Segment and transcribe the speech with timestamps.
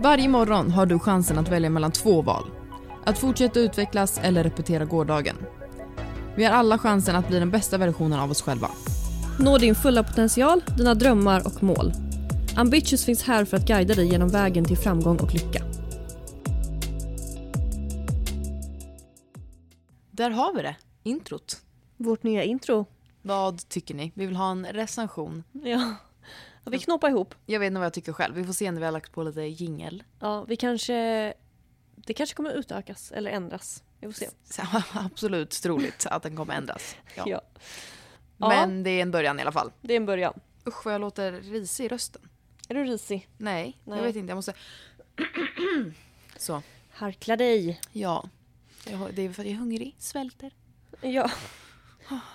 [0.00, 2.50] Varje morgon har du chansen att välja mellan två val.
[3.04, 5.36] Att fortsätta utvecklas eller repetera gårdagen.
[6.36, 8.70] Vi har alla chansen att bli den bästa versionen av oss själva.
[9.40, 11.92] Nå din fulla potential, dina drömmar och mål.
[12.56, 15.64] Ambitious finns här för att guida dig genom vägen till framgång och lycka.
[20.10, 21.56] Där har vi det, introt.
[21.96, 22.86] Vårt nya intro.
[23.22, 24.12] Vad tycker ni?
[24.14, 25.44] Vi vill ha en recension.
[25.52, 25.94] Ja.
[26.64, 27.34] Vi knoppar ihop.
[27.46, 28.34] Jag vet inte vad jag tycker själv.
[28.34, 30.02] Vi får se när vi har lagt på lite jingel.
[30.20, 31.34] Ja, vi kanske...
[31.96, 33.82] Det kanske kommer utökas eller ändras.
[34.00, 34.28] Vi får se.
[34.92, 36.96] Absolut troligt att den kommer ändras.
[37.16, 37.24] Ja.
[37.26, 37.40] Ja.
[38.36, 39.72] Men det är en början i alla fall.
[39.80, 40.40] Det är en början.
[40.66, 42.28] Usch vad jag låter risig i rösten.
[42.68, 43.28] Är du risig?
[43.36, 43.98] Nej, Nej.
[43.98, 44.30] jag vet inte.
[44.30, 44.54] Jag måste...
[46.36, 47.80] Så, Harkla dig.
[47.92, 48.28] ja.
[48.84, 50.52] Jag det är för att jag är hungrig, svälter.
[51.00, 51.30] Ja.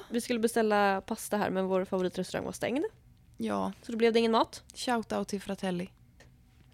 [0.10, 2.86] Vi skulle beställa pasta här men vår favoritrestaurang var stängd.
[3.44, 4.64] Ja, Så då blev det ingen mat.
[4.74, 5.90] shout-out till Fratelli.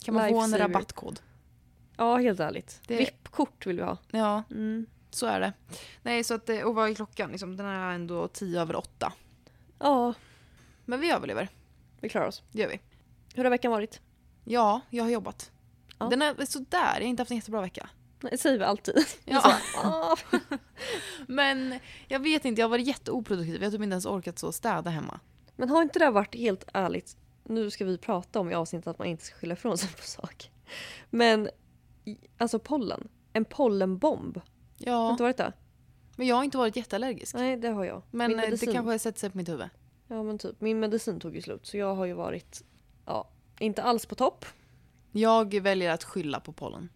[0.04, 0.74] Kan man få en Lifesaver.
[0.74, 1.20] rabattkod?
[1.98, 2.82] Ja, helt ärligt.
[2.88, 3.98] Det- VIP-kort vill vi ha.
[4.12, 4.86] Ja, Mm.
[5.10, 5.54] så är det.
[6.04, 7.32] Nej, så att, eh, och vad är klockan?
[7.32, 9.14] Liksom, den är ändå tio över åtta.
[9.80, 10.14] Ja,
[10.86, 11.48] Men vi överlever,
[12.02, 12.44] vi klarar oss.
[12.52, 12.80] det gör vi.
[13.36, 14.02] Hur har veckan varit?
[14.46, 15.52] Ja, jag har jobbat.
[16.00, 16.06] Ja.
[16.10, 17.90] Den är sådär, jag har inte haft en jättebra vecka.
[18.22, 19.06] Nej, Det säger vi alltid.
[19.26, 19.42] Ja.
[19.74, 20.18] Så, ah.
[21.28, 23.56] Men jag vet inte, jag har varit jätteoproduktiv.
[23.56, 25.20] Jag har typ inte ens orkat så städa hemma.
[25.60, 29.00] Men har inte det varit helt ärligt, nu ska vi prata om i avsnittet att
[29.00, 30.52] man inte ska skylla ifrån sig på saker.
[31.10, 31.50] Men
[32.38, 34.36] alltså pollen, en pollenbomb.
[34.38, 34.44] Har
[34.78, 35.54] Ja, inte varit det?
[36.16, 37.36] men jag har inte varit jätteallergisk.
[37.36, 38.02] Nej, det har jag.
[38.12, 39.70] Men eh, det medicin- kanske sätter sig på mitt huvud.
[40.08, 42.64] Ja men typ, min medicin tog ju slut så jag har ju varit,
[43.06, 44.46] ja, inte alls på topp.
[45.12, 46.90] Jag väljer att skylla på pollen.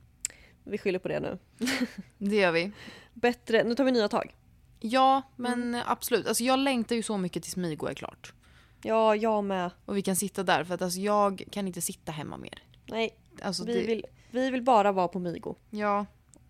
[0.64, 1.38] Vi skyller på det nu.
[2.18, 2.72] Det gör vi.
[3.14, 4.36] Bättre, nu tar vi nya tag.
[4.80, 5.82] Ja, men Mm.
[5.86, 6.28] absolut.
[6.28, 8.34] Alltså jag längtar ju så mycket tills Migo är klart.
[8.84, 9.72] Ja, jag med.
[9.86, 12.64] Och vi kan sitta där för att alltså jag kan inte sitta hemma mer.
[12.86, 15.56] Nej, Alltså vi, det, vill, vi vill bara vara på Migo.
[15.70, 16.06] Ja,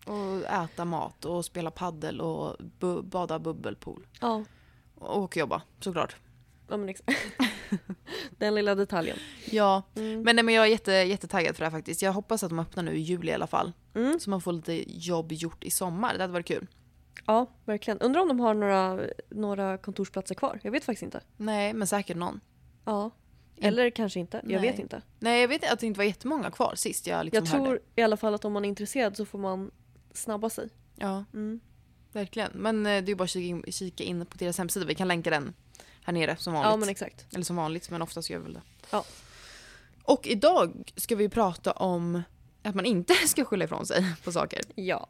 [0.05, 4.07] och äta mat och spela paddel och bu- bada bubbelpool.
[4.21, 4.43] Ja.
[4.95, 6.15] Och jobba såklart.
[6.69, 7.19] Ja men exakt.
[8.37, 9.17] Den lilla detaljen.
[9.51, 10.21] Ja, Mm.
[10.21, 12.01] men, nej, men jag är jätte, jättetaggad för det här faktiskt.
[12.01, 13.71] Jag hoppas att de öppnar nu i juli i alla fall.
[13.95, 14.19] Mm.
[14.19, 16.13] Så man får lite jobb gjort i sommar.
[16.17, 16.67] Det hade varit kul.
[17.25, 17.99] Ja, verkligen.
[17.99, 20.59] Undrar om de har några, några kontorsplatser kvar?
[20.63, 21.21] Jag vet faktiskt inte.
[21.37, 22.39] Nej, men säkert någon.
[22.85, 23.11] Ja.
[23.57, 24.37] Eller kanske inte.
[24.43, 24.71] Jag Nej.
[24.71, 25.01] vet inte.
[25.19, 27.79] Nej, jag vet att det inte var jättemånga kvar sist jag liksom Jag tror hörde.
[27.95, 29.71] i alla fall att om man är intresserad så får man
[30.13, 30.69] snabba sig.
[30.95, 31.59] Ja, Mm.
[32.11, 32.51] verkligen.
[32.53, 34.85] Men eh, det är bara att kika in, kika in på deras hemsida.
[34.85, 35.53] Vi kan länka den
[36.03, 36.71] här nere som vanligt.
[36.71, 37.25] Ja men exakt.
[37.33, 38.61] Eller som vanligt, men oftast gör vi väl det.
[38.91, 39.03] Ja.
[40.03, 42.21] Och idag ska vi prata om
[42.63, 44.61] att man inte ska skylla ifrån sig på saker.
[44.75, 45.09] Ja.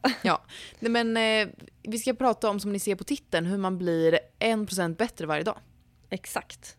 [0.80, 1.48] Nej, men eh,
[1.82, 5.44] vi ska prata om, som ni ser på titeln, hur man blir 1% bättre varje
[5.44, 5.60] dag.
[6.10, 6.78] Exakt.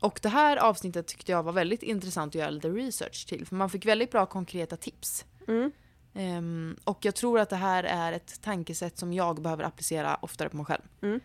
[0.00, 3.46] Och det här avsnittet tyckte jag var väldigt intressant att göra lite research till.
[3.46, 5.24] För man fick väldigt bra konkreta tips.
[5.48, 5.72] Mm.
[6.14, 10.48] Ehm, och jag tror att det här är ett tankesätt som jag behöver applicera oftare
[10.48, 10.82] på mig själv.
[11.02, 11.20] Mm.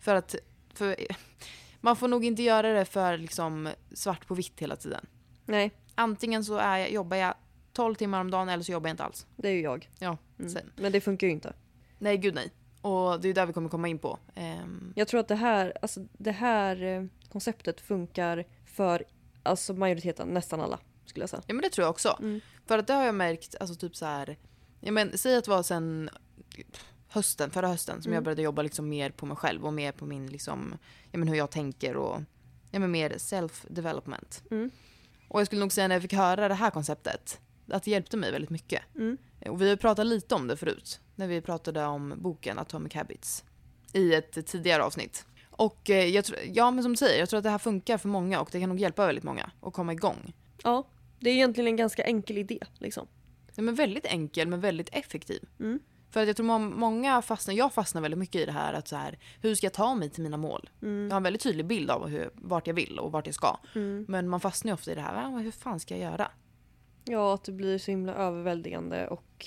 [0.00, 0.34] För att
[0.74, 0.96] för,
[1.80, 5.06] man får nog inte göra det för liksom svart på vitt hela tiden.
[5.44, 7.34] Nej, Antingen så är jag, jobbar jag
[7.72, 9.26] 12 timmar om dagen eller så jobbar jag inte alls.
[9.36, 9.90] det är ju jag.
[9.98, 10.54] Ja, Mm.
[10.76, 11.52] Men det funkar ju inte.
[11.98, 12.50] Nej, gud nej.
[12.80, 14.18] Och det är där vi kommer komma in på.
[14.34, 19.04] Ehm, Jag tror att det här, alltså, det här eh, konceptet funkar för
[19.42, 21.42] alltså, majoriteten, nästan alla skulle jag säga.
[21.46, 22.16] ja men det tror jag också.
[22.20, 22.40] Mm.
[22.66, 24.38] För att det har jag märkt, alltså typ så här.
[24.80, 26.10] Ja, men, säg att det var sen
[27.08, 28.14] hösten, förra hösten som Mm.
[28.14, 30.78] jag började jobba liksom mer på mig själv och mer på min liksom,
[31.10, 32.20] ja, men hur jag tänker och
[32.70, 34.42] ja, men mer self-development.
[34.50, 34.70] Mm.
[35.28, 37.40] Och jag skulle nog säga när jag fick höra det här konceptet
[37.72, 38.82] att det hjälpte mig väldigt mycket.
[38.96, 39.16] Mm.
[39.48, 43.44] Och vi har pratat lite om det förut när vi pratade om boken Atomic Habits
[43.92, 45.26] i ett tidigare avsnitt.
[45.50, 47.98] Och eh, jag tror, ja men som du säger, jag tror att det här funkar
[47.98, 50.32] för många och det kan nog hjälpa väldigt många att komma igång.
[50.62, 50.88] Ja,
[51.20, 53.06] det är egentligen en ganska enkel idé liksom.
[53.54, 55.48] Den är väldigt enkel men väldigt effektiv.
[55.60, 55.80] Mm.
[56.10, 58.88] För att jag tror må- många fastnar, jag fastnar väldigt mycket i det här att
[58.88, 60.70] så här, hur ska jag ta mig till mina mål?
[60.82, 61.04] Mm.
[61.04, 63.56] Jag har en väldigt tydlig bild av hur, vart jag vill och vart jag ska.
[63.74, 64.04] Mm.
[64.08, 66.30] Men man fastnar ju ofta i det här, "Ah, hur fan ska jag göra?
[67.04, 69.46] Ja, att det blir så himla överväldigande och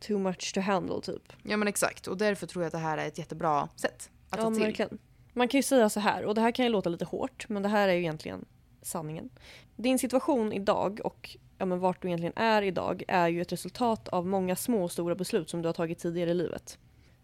[0.00, 1.32] too much to handle typ.
[1.42, 4.38] Ja men exakt och därför tror jag att det här är ett jättebra sätt att
[4.38, 4.62] Ja, ta till.
[4.62, 4.98] verkligen.
[5.32, 7.62] Man kan ju säga så här, och det här kan ju låta lite hårt, men
[7.62, 8.44] det här är ju egentligen
[8.82, 9.30] sanningen.
[9.76, 14.08] Din situation idag och ja, men vart du egentligen är idag är ju ett resultat
[14.08, 16.78] av många små och stora beslut som du har tagit tidigare i livet.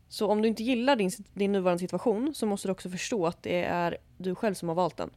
[0.09, 3.43] Så om du inte gillar din, din nuvarande situation så måste du också förstå att
[3.43, 5.11] det är du själv som har valt den.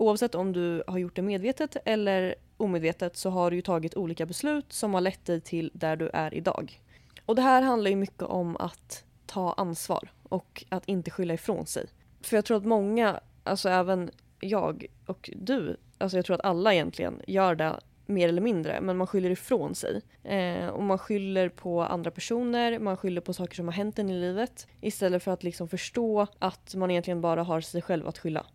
[0.00, 4.26] Oavsett om du har gjort det medvetet eller omedvetet så har du ju tagit olika
[4.26, 6.80] beslut som har lett dig till där du är idag.
[7.26, 11.66] Och det här handlar ju mycket om att ta ansvar och att inte skylla ifrån
[11.66, 11.86] sig.
[12.20, 14.10] För jag tror att många, alltså även
[14.40, 18.96] jag och du, alltså jag tror att alla egentligen gör det mer eller mindre, men
[18.96, 20.00] man skyller ifrån sig.
[20.24, 24.10] Eh, och man skyller på andra personer, man skyller på saker som har hänt en
[24.10, 28.18] i livet istället för att liksom förstå att man egentligen bara har sig själv att
[28.18, 28.46] skylla.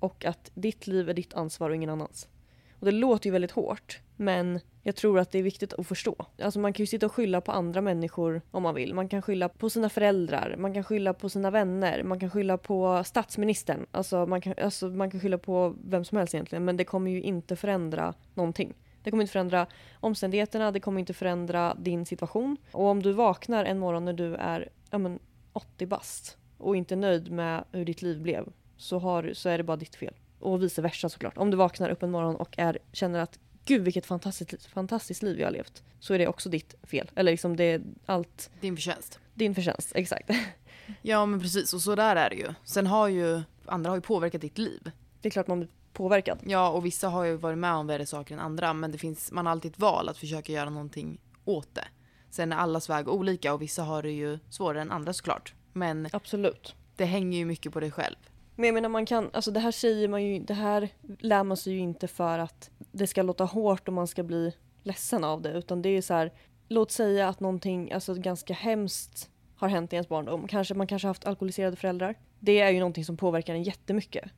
[0.00, 2.28] Och att ditt liv är ditt ansvar och ingen annans.
[2.80, 6.26] Och det låter ju väldigt hårt, men jag tror att det är viktigt att förstå.
[6.42, 8.94] Alltså man kan ju sitta och skylla på andra människor om man vill.
[8.94, 12.58] Man kan skylla på sina föräldrar, man kan skylla på sina vänner, man kan skylla
[12.58, 13.86] på statsministern.
[13.90, 17.10] Alltså man kan, alltså man kan skylla på vem som helst egentligen, men det kommer
[17.10, 18.74] ju inte förändra någonting.
[19.02, 19.66] Det kommer inte förändra
[20.00, 22.56] omständigheterna, det kommer inte förändra din situation.
[22.72, 25.18] Och om du vaknar en morgon när du är ja, men
[25.52, 29.64] 80 bast och inte nöjd med hur ditt liv blev så, har, så är det
[29.64, 30.14] bara ditt fel.
[30.38, 31.38] Och vice versa såklart.
[31.38, 35.40] Om du vaknar upp en morgon och är, känner att gud vilket fantastiskt, fantastiskt liv
[35.40, 35.82] jag har levt.
[36.00, 37.10] Så är det också ditt fel.
[37.14, 39.20] Eller liksom det är allt Din förtjänst.
[39.34, 39.92] din förtjänst.
[39.94, 40.30] Exakt.
[41.02, 42.48] Ja men precis, och så där är det ju.
[42.64, 44.90] Sen har ju andra har ju påverkat ditt liv.
[45.20, 46.38] Det är klart man blir påverkad.
[46.46, 49.32] Ja och vissa har ju varit med om värre saker än andra men det finns,
[49.32, 51.84] man har alltid ett val att försöka göra någonting åt det.
[52.30, 55.54] Sen är allas väg olika och vissa har det ju svårare än andra såklart.
[55.72, 56.74] Men Absolut.
[56.96, 58.16] det hänger ju mycket på dig själv.
[58.60, 61.56] Men jag menar man kan, alltså det här säger man ju, det här lär man
[61.56, 64.52] sig ju inte för att det ska låta hårt och man ska bli
[64.82, 66.32] ledsen av det utan det är så här,
[66.68, 70.48] låt säga att någonting, alltså ganska hemskt har hänt i ens barndom.
[70.48, 72.14] Kanske, man kanske har haft alkoholiserade föräldrar.
[72.40, 74.30] Det är ju någonting som påverkar en jättemycket.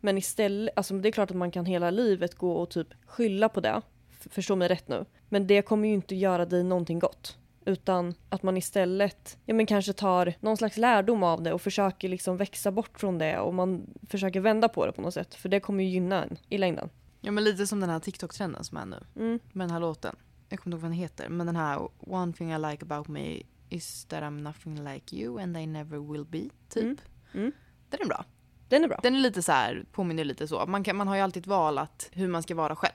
[0.00, 3.48] Men istället, alltså det är klart att man kan hela livet gå och typ skylla
[3.48, 3.82] på det.
[4.30, 5.04] Förstå mig rätt nu.
[5.28, 7.38] Men det kommer ju inte göra dig någonting gott.
[7.68, 12.08] Utan att man istället ja, men kanske tar någon slags lärdom av det och försöker
[12.08, 15.34] liksom växa bort från det och man försöker vända på det på något sätt.
[15.34, 16.88] För det kommer ju gynna en i längden.
[17.20, 18.96] Ja men lite som den här TikTok-trenden som är nu.
[19.16, 19.38] Mm.
[19.52, 20.16] Med den här låten.
[20.48, 21.28] Jag kommer inte ihåg vad den heter.
[21.28, 25.42] Men den här One thing I like about me is that I'm nothing like you
[25.42, 26.48] and I never will be.
[26.68, 26.84] Typ.
[26.84, 26.96] Mm.
[27.34, 27.52] Mm.
[27.88, 28.24] Den är bra.
[28.68, 29.00] Den är bra.
[29.02, 30.66] Den är lite så här, påminner lite så.
[30.66, 32.94] Man, kan, man har ju alltid ett val att hur man ska vara själv.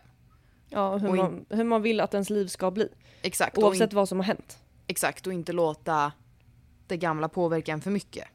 [0.69, 2.89] Ja, hur, Och in- man, hur man vill att ens liv ska bli.
[3.21, 3.57] Exakt.
[3.57, 4.62] Oavsett in, vad som har hänt.
[4.87, 5.27] Exakt.
[5.27, 6.11] Och inte låta
[6.87, 8.27] det gamla påverka en för mycket.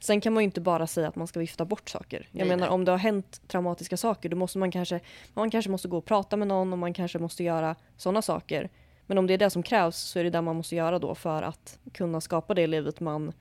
[0.00, 2.28] Sen kan man ju inte bara säga att man ska vifta bort saker.
[2.32, 2.74] Jag Nej, menar nej.
[2.74, 5.00] om det har hänt traumatiska saker då måste man kanske,
[5.34, 8.70] man kanske måste gå och prata med någon och man kanske måste göra sådana saker.
[9.06, 11.14] Men om det är det som krävs så är det det man måste göra då
[11.14, 13.32] för att kunna skapa det livet man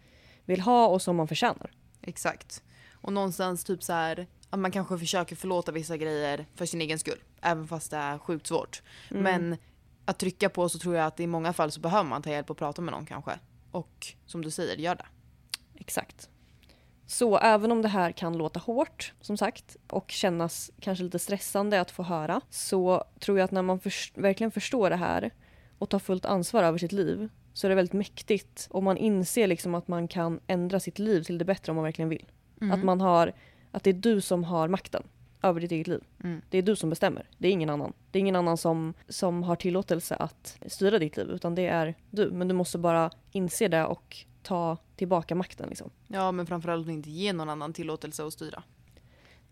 [0.46, 1.72] vill ha och som man förtjänar.
[2.02, 2.64] Exakt.
[3.02, 7.00] Och någonstans typ så här att man kanske försöker förlåta vissa grejer för sin egen
[7.00, 7.20] skull.
[7.42, 8.82] Även fast det är sjukt svårt.
[9.12, 9.24] Mm.
[9.24, 9.58] Men
[10.10, 12.50] att trycka på så tror jag att i många fall så behöver man ta hjälp
[12.50, 13.32] och prata med någon kanske.
[13.72, 15.06] Och som du säger, gör det.
[15.76, 16.30] Exakt.
[17.06, 21.82] Så även om det här kan låta hårt, som sagt, och kännas kanske lite stressande
[21.82, 25.32] att få höra, så tror jag att när man förs- verkligen förstår det här
[25.78, 28.68] och tar fullt ansvar över sitt liv, så är det väldigt mäktigt.
[28.72, 31.84] Och man inser liksom att man kan ändra sitt liv till det bättre om man
[31.86, 32.26] verkligen vill.
[32.74, 33.34] Att, man har,
[33.72, 35.04] att det är du som har makten
[35.42, 36.04] över ditt eget liv.
[36.24, 36.42] Mm.
[36.50, 37.30] Det är du som bestämmer.
[37.38, 37.94] Det är ingen annan.
[38.12, 41.96] Det är ingen annan som, som har tillåtelse att styra ditt liv, utan det är
[42.10, 42.32] du.
[42.32, 45.70] Men du måste bara inse det och ta tillbaka makten.
[45.70, 45.90] Liksom.
[46.08, 48.64] Ja, men framförallt inte ge någon annan tillåtelse att styra.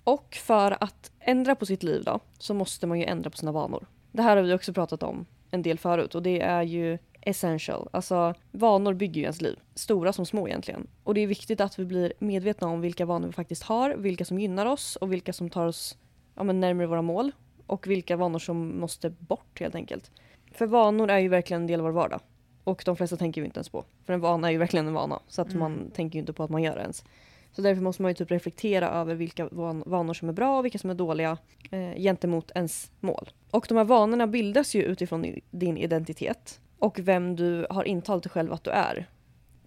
[0.04, 3.52] Och för att ändra på sitt liv då, så måste man ju ändra på sina
[3.52, 3.88] vanor.
[4.12, 7.90] Det här har vi också pratat om en del förut och det är ju essential.
[7.92, 9.60] Alltså vanor bygger ju ens liv.
[9.76, 10.88] Stora som små egentligen.
[11.04, 14.26] Och det är viktigt att vi blir medvetna om vilka vanor vi faktiskt har, vilka
[14.26, 15.98] som gynnar oss och vilka som tar oss
[16.36, 17.32] ja, närmare våra mål.
[17.68, 20.12] Och vilka vanor som måste bort helt enkelt.
[20.52, 22.20] För vanor är ju verkligen en del av vår vardag.
[22.64, 23.84] Och de flesta tänker vi inte ens på.
[24.06, 25.20] För en vana är ju verkligen en vana.
[25.28, 25.60] Så att Mm.
[25.60, 27.04] man tänker ju inte på att man gör det ens.
[27.52, 30.66] Så därför måste man ju typ reflektera över vilka van- vanor som är bra och
[30.66, 31.38] vilka som är dåliga
[31.72, 33.30] eh, gentemot ens mål.
[33.52, 38.30] Och de här vanorna bildas ju utifrån din identitet och vem du har intalat dig
[38.30, 39.10] själv att du är.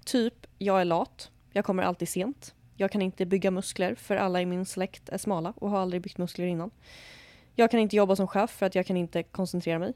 [0.05, 4.41] Typ, jag är lat, jag kommer alltid sent, jag kan inte bygga muskler för alla
[4.41, 6.71] i min släkt är smala och har aldrig byggt muskler innan.
[7.55, 9.93] Jag kan inte jobba som chef för att jag kan inte koncentrera mig.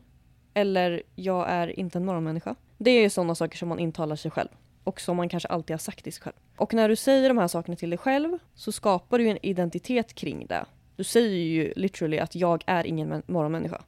[0.54, 2.54] Eller jag är inte en morgonmänniska.
[2.78, 4.48] Det är ju sådana saker som man intalar sig själv
[4.84, 6.36] och som man kanske alltid har sagt till sig själv.
[6.56, 10.14] Och när du säger de här sakerna till dig själv så skapar du en identitet
[10.14, 10.64] kring det.
[10.96, 13.82] Du säger ju literally att jag är ingen morgonmänniska.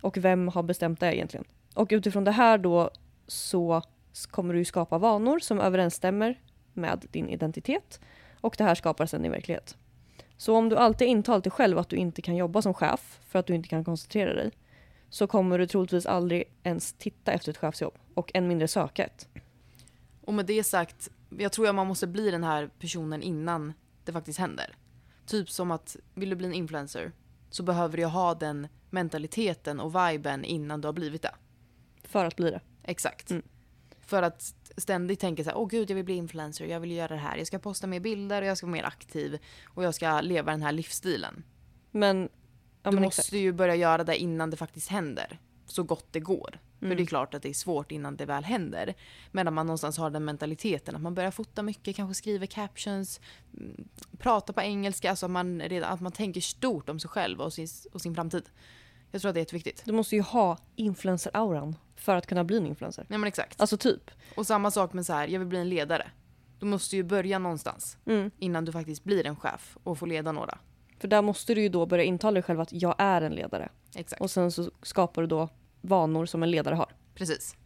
[0.00, 1.44] Och vem har bestämt det egentligen?
[1.74, 2.90] Och utifrån det här då
[3.26, 3.82] så
[4.30, 6.40] kommer du ju skapa vanor som överensstämmer
[6.72, 8.00] med din identitet
[8.40, 9.76] och det här skapar sedan din verklighet.
[10.36, 13.38] Så om du alltid intalat dig själv att du inte kan jobba som chef för
[13.38, 14.50] att du inte kan koncentrera dig
[15.10, 19.28] så kommer du troligtvis aldrig ens titta efter ett chefsjobb och än mindre söka ett.
[20.24, 23.72] Och med det sagt, jag tror att man måste bli den här personen innan
[24.04, 24.76] det faktiskt händer.
[25.26, 27.12] Typ som att, vill du bli en influencer
[27.50, 31.34] så behöver du ha den mentaliteten och viben innan du har blivit det.
[32.12, 32.60] För att bli det.
[32.82, 33.30] Exakt.
[33.30, 33.42] Mm.
[34.00, 37.08] För att ständigt tänka så här, åh gud jag vill bli influencer, jag vill göra
[37.08, 39.94] det här, jag ska posta mer bilder och jag ska vara mer aktiv och jag
[39.94, 41.44] ska leva den här livsstilen.
[41.90, 42.28] Men
[42.82, 43.32] Ja, du men måste exakt.
[43.32, 45.38] ju börja göra det innan det faktiskt händer.
[45.66, 46.58] Så gott det går.
[46.78, 46.96] För Mm.
[46.96, 48.94] det är klart att det är svårt innan det väl händer.
[49.30, 53.20] Medan man någonstans har den mentaliteten att man börjar fota mycket, kanske skriver captions,
[53.58, 53.88] mm,
[54.18, 57.52] prata på engelska, alltså att man, redan, att man tänker stort om sig själv och
[57.52, 58.44] sin, och sin framtid.
[59.10, 59.82] Jag tror att det är jätteviktigt.
[59.84, 63.06] Du måste ju ha influencer-auran för att kunna bli en influencer.
[63.08, 63.60] Nej men exakt.
[63.60, 64.10] Alltså typ.
[64.36, 66.10] Och samma sak med så här, jag vill bli en ledare.
[66.58, 68.30] Du måste ju börja någonstans Mm.
[68.38, 70.58] innan du faktiskt blir en chef och får leda några.
[70.98, 73.68] För där måste du ju då börja intala dig själv att jag är en ledare.
[73.96, 74.22] Exakt.
[74.22, 75.48] Och sen så skapar du då
[75.80, 76.92] vanor som en ledare har.
[77.14, 77.56] Precis.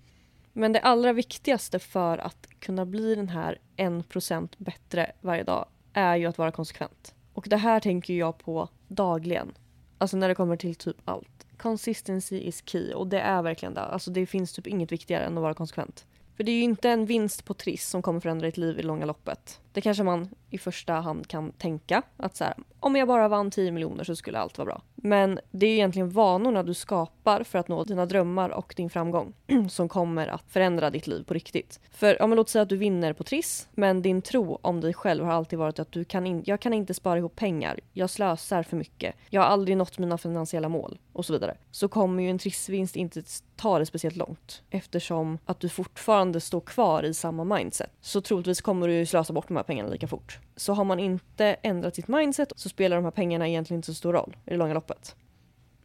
[0.53, 6.17] Men det allra viktigaste för att kunna bli den här 1% bättre varje dag är
[6.17, 7.15] ju att vara konsekvent.
[7.33, 9.55] Och det här tänker jag på dagligen.
[9.99, 11.36] Alltså när det kommer till typ allt.
[11.57, 13.81] Consistency is key och det är verkligen det.
[13.81, 16.07] Alltså det finns typ inget viktigare än att vara konsekvent.
[16.37, 18.83] För det är ju inte en vinst på Triss som kommer förändra ditt liv i
[18.83, 19.61] det långa loppet.
[19.77, 23.51] Det kanske man i första hand kan tänka att så här, om jag bara vann
[23.51, 24.83] 10 miljoner så skulle allt vara bra.
[24.95, 29.35] Men det är egentligen vanorna du skapar för att nå dina drömmar och din framgång
[29.71, 31.81] som kommer att förändra ditt liv på riktigt.
[31.91, 35.25] För om låt säga att du vinner på Triss, men din tro om dig själv
[35.25, 38.63] har alltid varit att du kan in, jag kan inte spara ihop pengar, jag slösar
[38.63, 41.57] för mycket, jag har aldrig nått mina finansiella mål och så vidare.
[41.71, 43.23] Så kommer ju en Trissvinst inte
[43.57, 47.91] ta det speciellt långt eftersom att du fortfarande står kvar i samma mindset.
[48.01, 50.39] Så troligtvis kommer du ju slösa bort de här pengarna lika fort.
[50.57, 53.95] Så har man inte ändrat sitt mindset så spelar de här pengarna egentligen inte så
[53.95, 55.17] stor roll i det långa loppet.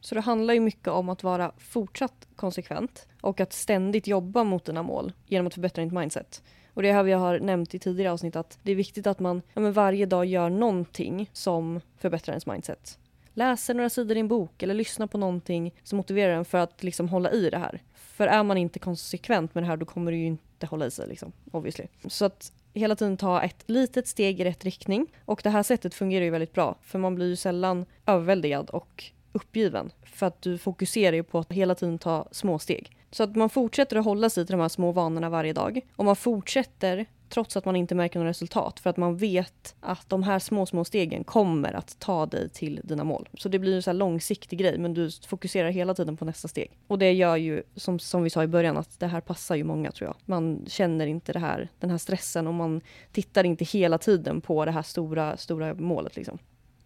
[0.02, 4.66] Så det handlar ju mycket om att vara fortsatt konsekvent och att ständigt jobba mot
[4.66, 6.44] dina mål genom att förbättra ditt mindset.
[6.74, 9.20] Och det är här vi har nämnt i tidigare avsnitt att det är viktigt att
[9.20, 13.00] man ja, men varje dag gör någonting som förbättrar ens mindset.
[13.34, 16.84] Läser några sidor i en bok eller lyssnar på någonting som motiverar en för att
[16.84, 17.82] liksom hålla i det här.
[17.94, 20.92] För är man inte konsekvent med det här då kommer du ju inte hålla i
[20.92, 21.86] sig liksom, obviously.
[22.08, 25.08] Så att hela tiden ta ett litet steg i rätt riktning.
[25.26, 29.04] Och det här sättet fungerar ju väldigt bra för man blir ju sällan överväldigad och
[29.32, 29.92] uppgiven.
[30.04, 32.92] För att du fokuserar ju på att hela tiden ta små steg.
[33.12, 35.82] Så att man fortsätter att hålla sig till de här små vanorna varje dag.
[35.96, 38.80] Och man fortsätter trots att man inte märker något resultat.
[38.80, 42.82] För att man vet att de här små, små stegen kommer att ta dig till
[42.84, 43.30] dina mål.
[43.34, 46.48] Så det blir en så här långsiktig grej men du fokuserar hela tiden på nästa
[46.48, 46.72] steg.
[46.88, 49.64] Och det gör ju, som, som vi sa i början, att det här passar ju
[49.64, 50.16] många tror jag.
[50.26, 54.66] Man känner inte det här, den här stressen och man tittar inte hela tiden på
[54.66, 56.38] det här stora, stora målet liksom.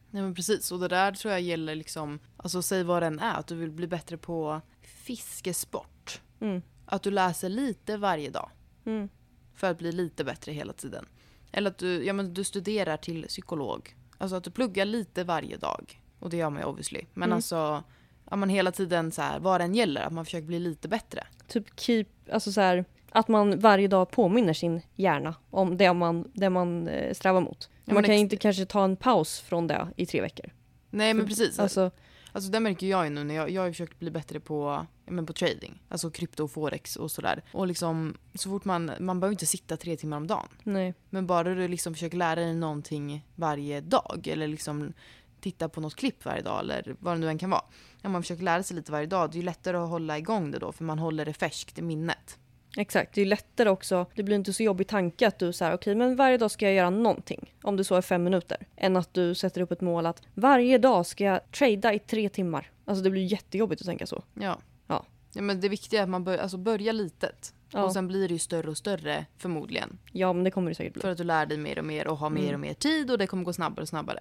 [0.09, 3.39] Nej men precis, och det där tror jag gäller liksom, alltså säg vad den är,
[3.39, 4.61] att du vill bli bättre på
[5.05, 6.21] fiskesport.
[6.39, 6.61] Mm.
[6.85, 8.49] Att du läser lite varje dag
[8.85, 9.09] Mm.
[9.55, 11.05] för att bli lite bättre hela tiden.
[11.51, 13.95] Eller att du, ja, men du studerar till psykolog.
[14.17, 16.01] Alltså att du pluggar lite varje dag.
[16.19, 17.01] Och det gör man ju obviously.
[17.13, 17.35] Men Mm.
[17.35, 17.83] alltså,
[18.29, 21.27] ja, man hela tiden så här, vad den gäller, att man försöker bli lite bättre.
[21.47, 26.31] Typ keep, alltså så här, att man varje dag påminner sin hjärna om det man,
[26.33, 27.69] det man eh, strävar mot.
[27.85, 30.45] Ja, man kan ex- inte kanske ta en paus från det i tre veckor.
[30.89, 31.59] Nej men precis.
[31.59, 31.91] Alltså,
[32.35, 35.25] Alltså, det märker jag ju nu när jag, jag har försökt bli bättre på, men
[35.25, 35.81] på trading.
[35.89, 37.43] Alltså krypto och forex och sådär.
[37.51, 40.47] Och liksom så fort man, man behöver inte sitta tre timmar om dagen.
[40.63, 40.93] nej.
[41.09, 44.93] Men bara du liksom försöker lära dig någonting varje dag eller liksom
[45.39, 47.63] titta på något klipp varje dag eller vad det nu än kan vara.
[48.03, 50.51] Om man försöker lära sig lite varje dag, det är ju lättare att hålla igång
[50.51, 52.39] det då för man håller det färskt i minnet.
[52.77, 54.05] Exakt, det är lättare också.
[54.15, 56.73] Det blir inte så jobbig tanke att du säger okej men varje dag ska jag
[56.73, 57.53] göra någonting.
[57.63, 58.57] Om det så är fem minuter.
[58.75, 62.29] Än att du sätter upp ett mål att varje dag ska jag trada i tre
[62.29, 62.71] timmar.
[62.85, 64.23] Alltså det blir jättejobbigt att tänka så.
[64.33, 64.57] Ja.
[64.87, 65.05] Ja.
[65.33, 67.53] ja men det viktiga är att man bör, alltså börjar litet.
[67.71, 67.83] Ja.
[67.83, 69.97] Och sen blir det ju större och större förmodligen.
[70.11, 71.01] Ja men det kommer det säkert bli.
[71.01, 72.53] För att du lär dig mer och mer och har mer Mm.
[72.53, 74.19] och mer tid och det kommer gå snabbare och snabbare.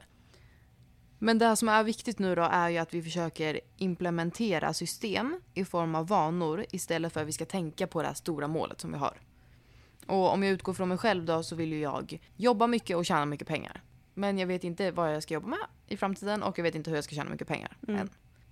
[1.25, 5.65] Men det som är viktigt nu då är ju att vi försöker implementera system i
[5.65, 8.93] form av vanor istället för att vi ska tänka på det här stora målet som
[8.93, 9.21] vi har.
[10.07, 13.07] Och om jag utgår från mig själv då så vill ju jag jobba mycket och
[13.07, 13.83] tjäna mycket pengar.
[14.15, 16.91] Men jag vet inte vad jag ska jobba med i framtiden och jag vet inte
[16.91, 18.01] hur jag ska tjäna mycket pengar Mm.
[18.01, 18.11] än.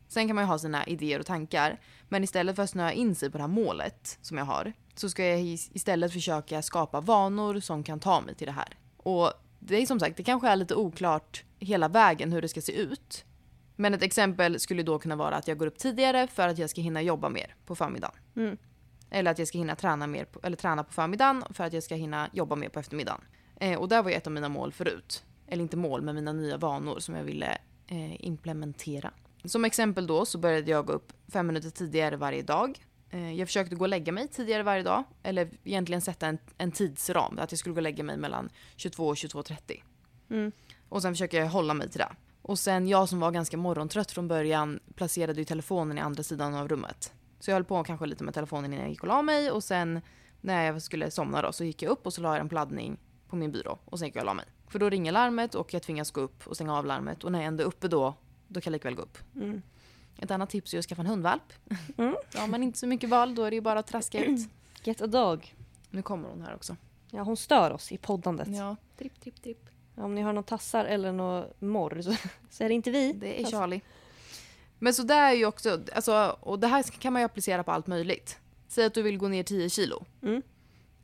[0.08, 1.80] Sen kan man ju ha sina idéer och tankar.
[2.08, 5.08] Men istället för att snöa in sig på det här målet som jag har så
[5.10, 8.76] ska jag is- istället försöka skapa vanor som kan ta mig till det här.
[8.96, 9.32] Och
[9.66, 12.72] det är som sagt, det kanske är lite oklart hela vägen hur det ska se
[12.72, 13.24] ut.
[13.76, 16.70] Men ett exempel skulle då kunna vara att jag går upp tidigare för att jag
[16.70, 18.16] ska hinna jobba mer på förmiddagen.
[18.36, 18.56] Mm.
[19.10, 21.82] Eller att jag ska hinna träna mer på, eller träna på förmiddagen för att jag
[21.82, 23.20] ska hinna jobba mer på eftermiddagen.
[23.60, 25.24] Eh, och där var ju ett av mina mål förut.
[25.46, 29.10] Eller inte mål, men mina nya vanor som jag ville eh, implementera.
[29.44, 32.86] Som exempel då så började jag gå upp fem minuter tidigare varje dag.
[33.12, 35.04] Eh, jag försökte gå och lägga mig tidigare varje dag.
[35.22, 37.38] Eller egentligen sätta en, en tidsram.
[37.38, 39.82] Att jag skulle gå och lägga mig mellan 22 och 22.30.
[40.30, 40.52] Mm.
[40.88, 42.12] Och sen försöker jag hålla mig till det.
[42.42, 46.54] Och sen jag som var ganska morgontrött från början placerade ju telefonen i andra sidan
[46.54, 47.12] av rummet.
[47.40, 49.64] Så jag höll på kanske lite med telefonen innan jag gick och la mig och
[49.64, 50.00] sen
[50.40, 52.54] när jag skulle somna då så gick jag upp och så la jag en på
[52.54, 54.46] laddning på min byrå och sen gick jag och la mig.
[54.68, 57.38] För då ringer larmet och jag tvingas gå upp och stänga av larmet och när
[57.38, 58.14] jag ändå är uppe då
[58.48, 59.18] då kan jag lika väl gå upp.
[59.34, 59.62] Mm.
[60.18, 61.52] Ett annat tips är att skaffa en hundvalp.
[61.96, 62.16] Mm.
[62.34, 64.48] Har man inte så mycket val då är det ju bara att traska ut.
[64.84, 65.54] Get a dog.
[65.90, 66.76] Nu kommer hon här också.
[67.10, 68.48] Ja, hon stör oss i poddandet.
[68.50, 69.66] Ja, tripp, tripp, tripp.
[69.94, 72.14] Om ni har några tassar eller några morr så,
[72.50, 73.12] så är det inte vi.
[73.12, 73.80] Det är Charlie.
[74.78, 77.70] Men så där är ju också, alltså, och det här kan man ju applicera på
[77.70, 78.38] allt möjligt.
[78.68, 80.04] Säg att du vill gå ner 10 kilo.
[80.22, 80.42] Mm.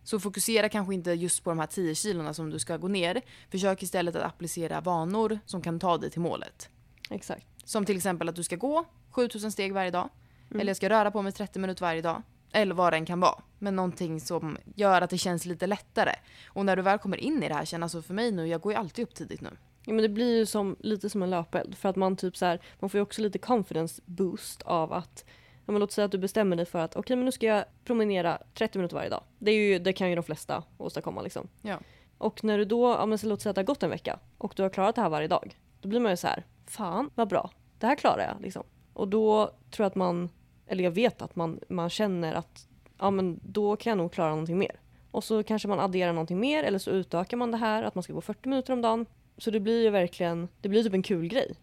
[0.05, 3.23] Så fokusera kanske inte just på de här 10 kilona som du ska gå ner.
[3.51, 6.69] Försök istället att applicera vanor som kan ta dig till målet.
[7.11, 7.47] Exakt.
[7.69, 10.09] Som till exempel att du ska gå 7000 steg varje dag.
[10.51, 10.61] Mm.
[10.61, 12.23] Eller jag ska röra på mig 30 minuter varje dag.
[12.53, 13.43] Eller vad det än kan vara.
[13.59, 16.13] Men någonting som gör att det känns lite lättare.
[16.47, 18.61] Och när du väl kommer in i det här, känn alltså för mig nu, jag
[18.61, 19.51] går ju alltid upp tidigt nu.
[19.85, 21.75] Ja, men det blir ju som, lite som en löpeld.
[21.75, 25.25] För att man typ så här, man får ju också lite confidence boost av att
[25.67, 27.65] ja, men låt säga att du bestämmer dig för att okej men nu ska jag
[27.85, 29.23] promenera 30 minuter varje dag.
[29.39, 31.49] Det, är ju, det kan ju de flesta åstadkomma liksom.
[31.63, 31.79] Ja.
[32.19, 34.19] Och när du då, ja, men så låt säga att det har gått en vecka
[34.39, 35.59] och du har klarat det här varje dag.
[35.81, 38.63] Då blir man ju så här, fan vad bra, det här klarar jag liksom.
[38.93, 40.29] Och då tror jag att man,
[40.67, 42.69] eller jag vet att man, man känner att
[42.99, 44.81] ja men då kan jag nog klara någonting mer.
[45.11, 48.03] Och så kanske man adderar någonting mer eller så utökar man det här att man
[48.05, 49.07] ska gå 40 minuter om dagen.
[49.39, 51.55] Så det blir ju verkligen, det blir typ en kul grej.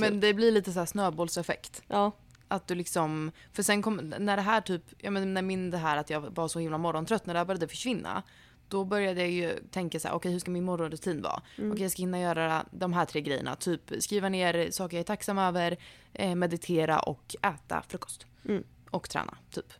[0.00, 1.82] Men det blir lite så här snöbollseffekt.
[1.88, 2.12] Ja,
[2.48, 5.78] Att du liksom, för sen kom, när det här typ, ja men när min det
[5.78, 8.22] här att jag var så himla morgontrött, när det här började försvinna.
[8.68, 11.42] Då började jag ju tänka så här, okej hur ska min morgonrutin vara?
[11.58, 11.72] Mm.
[11.72, 15.04] Okej jag ska hinna göra de här tre grejerna, typ skriva ner saker jag är
[15.04, 15.76] tacksam över,
[16.12, 18.26] eh, meditera och äta frukost.
[18.44, 18.64] Mm.
[18.90, 19.72] Och träna, typ.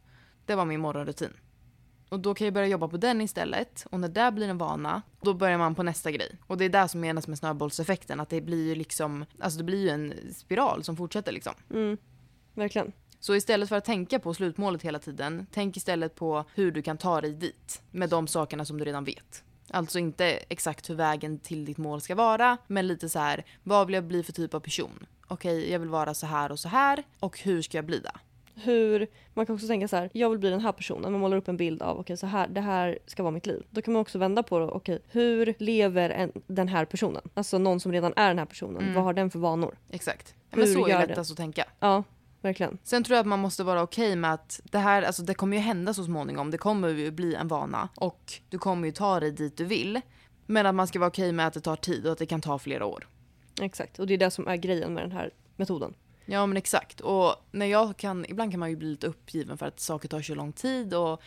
[0.47, 1.31] Det var min morgonrutin.
[2.09, 3.87] Och då kan jag börja jobba på den istället.
[3.91, 6.39] Och när det blir en vana, då börjar man på nästa grej.
[6.47, 8.21] Och det är det som menas med snöbollseffekten.
[8.21, 11.55] Att det blir ju liksom, alltså det blir ju en spiral som fortsätter liksom.
[11.71, 11.97] mm,
[12.55, 12.93] verkligen.
[13.25, 16.99] Så istället för att tänka på slutmålet hela tiden, tänk istället på hur du kan
[16.99, 19.45] ta dig dit med de sakerna som du redan vet.
[19.71, 23.87] Alltså inte exakt hur vägen till ditt mål ska vara, men lite så här, vad
[23.87, 25.07] vill jag bli för typ av person?
[25.29, 28.13] Okej, jag vill vara så här och så här och hur ska jag bli det?
[28.55, 31.13] Hur, man kan också tänka så här, jag vill bli den här personen.
[31.13, 33.63] Man målar upp en bild av, okej så här, det här ska vara mitt liv.
[33.71, 37.23] Då kan man också vända på det, okej hur lever en, den här personen?
[37.35, 38.95] Alltså någon som redan är den här personen, Mm.
[38.95, 39.75] vad har den för vanor?
[39.91, 40.35] Exakt.
[40.51, 41.07] Ja, men Hur så är det?
[41.07, 41.65] lättast att tänka.
[41.81, 42.03] Ja,
[42.45, 42.79] verkligen.
[42.83, 45.57] Sen tror jag att man måste vara okej med att det här, alltså det kommer
[45.57, 46.51] ju hända så småningom.
[46.51, 50.01] Det kommer ju bli en vana och du kommer ju ta dig dit du vill.
[50.47, 52.41] Men att man ska vara okej med att det tar tid och att det kan
[52.41, 53.09] ta flera år.
[53.61, 55.95] Exakt, och det är det som är grejen med den här metoden.
[56.27, 57.01] Ja men exakt.
[57.01, 60.23] Och när jag kan, ibland kan man ju bli lite uppgiven för att saker tar
[60.23, 61.23] så lång tid och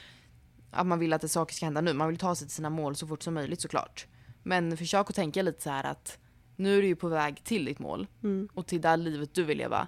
[0.72, 1.94] att man vill att det saker ska hända nu.
[1.94, 4.08] Man vill ta sig till sina mål så fort som möjligt såklart.
[4.44, 6.18] Men försök att tänka lite så här att
[6.56, 8.50] nu är du ju på väg till ditt mål Mm.
[8.54, 9.88] och till det livet du vill leva.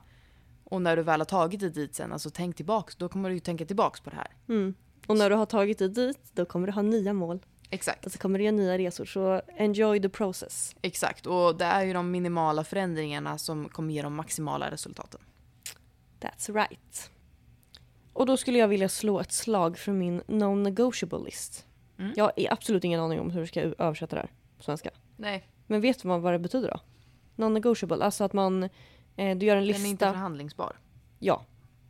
[0.70, 3.36] Och när du väl har tagit dig dit sen, alltså tänk tillbaks, då kommer du
[3.36, 4.28] ju tänka tillbaks på det här.
[4.50, 4.74] Mm.
[5.08, 7.40] Och när du har tagit dig dit, då kommer du ha nya mål.
[7.70, 8.06] Exakt.
[8.06, 10.76] Alltså kommer du göra nya resor, så enjoy the process.
[10.82, 11.26] Exakt.
[11.26, 15.22] Och det är ju de minimala förändringarna som kommer ge de maximala resultaten.
[16.20, 17.12] That's right.
[18.14, 21.66] Och då skulle jag vilja slå ett slag för min non-negotiable list.
[21.98, 22.14] Mm.
[22.16, 24.90] Jag har absolut ingen aning om hur jag ska översätta det här på svenska.
[25.18, 26.80] Nej, Men vet man vad det betyder då?
[27.36, 28.70] Non-negotiable, alltså att man,
[29.20, 30.12] eh, du gör en den är inte lista.
[30.14, 30.76] förhandlingsbar.
[31.20, 31.46] Ja,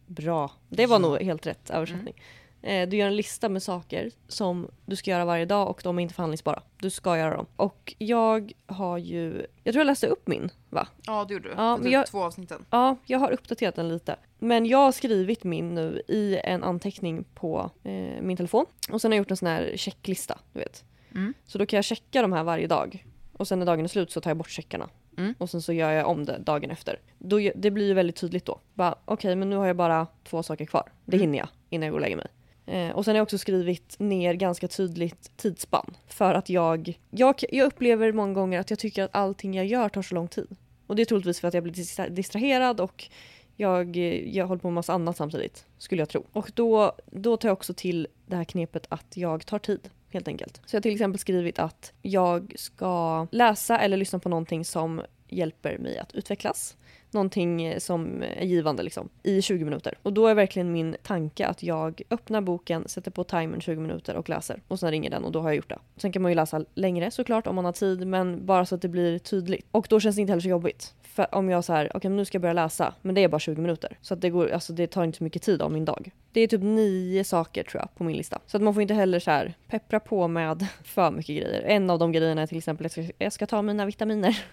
[0.06, 0.52] bra.
[0.70, 1.00] Det var Ja.
[1.00, 2.22] nog helt rätt översättning.
[2.62, 6.00] Eh, du gör en lista med saker som du ska göra varje dag och de
[6.00, 6.64] är inte förhandlingsbara.
[6.80, 7.46] Du ska göra dem.
[7.56, 10.88] Och jag har ju, jag tror jag läste upp min va?
[11.06, 11.56] Ja, det gjorde du.
[11.58, 12.66] Ja, typ jag- två avsnitten.
[12.70, 14.16] Ja, jag har uppdaterat den lite.
[14.40, 18.66] Men jag har skrivit min nu i en anteckning på eh, min telefon.
[18.92, 20.84] Och sen har jag gjort en sån här checklista, du vet.
[21.16, 21.34] Mm.
[21.46, 23.06] Så då kan jag checka de här varje dag.
[23.34, 24.90] Och sen när dagen är slut så tar jag bort checkarna.
[25.20, 25.34] Mm.
[25.38, 27.00] Och sen så gör jag om det dagen efter.
[27.18, 28.60] Då, det blir ju väldigt tydligt då.
[29.06, 30.92] Okej, men nu har jag bara två saker kvar.
[31.06, 31.22] Det Mm.
[31.28, 32.28] hinner jag innan jag går och lägger mig.
[32.66, 35.98] Eh, och sen har jag också skrivit ner ganska tydligt tidsspann.
[36.08, 39.90] För att jag, jag, jag upplever många gånger att jag tycker att allting jag gör
[39.90, 40.56] tar så lång tid.
[40.88, 43.10] Och det är troligtvis för att jag blir distra- distraherad och
[43.56, 46.26] jag, eh, jag håller på med massa annat samtidigt, skulle jag tro.
[46.32, 50.28] Och då, då tar jag också till det här knepet att jag tar tid, helt
[50.28, 50.62] enkelt.
[50.66, 55.02] Så jag har till exempel skrivit att jag ska läsa eller lyssna på någonting som
[55.28, 56.78] hjälper mig att utvecklas.
[57.12, 59.98] Någonting eh, som är givande liksom, i 20 minuter.
[60.04, 64.16] Och då är verkligen min tanke att jag öppnar boken, sätter på timern 20 minuter
[64.16, 64.62] och läser.
[64.68, 65.80] Och sen ringer den och då har jag gjort det.
[65.98, 68.82] Sen kan man ju läsa längre såklart om man har tid, men bara så att
[68.82, 69.66] det blir tydligt.
[69.72, 70.94] Och då känns det inte heller så jobbigt.
[71.02, 73.28] För om jag så här, okej okay, nu ska jag börja läsa, men det är
[73.28, 73.98] bara 20 minuter.
[74.02, 76.12] Så att det, går, alltså det tar inte så mycket tid av min dag.
[76.32, 78.40] Det är typ nio saker tror jag på min lista.
[78.46, 81.62] Så att man får inte heller så här peppra på med för mycket grejer.
[81.62, 84.44] En av de grejerna är till exempel att jag ska ta mina vitaminer.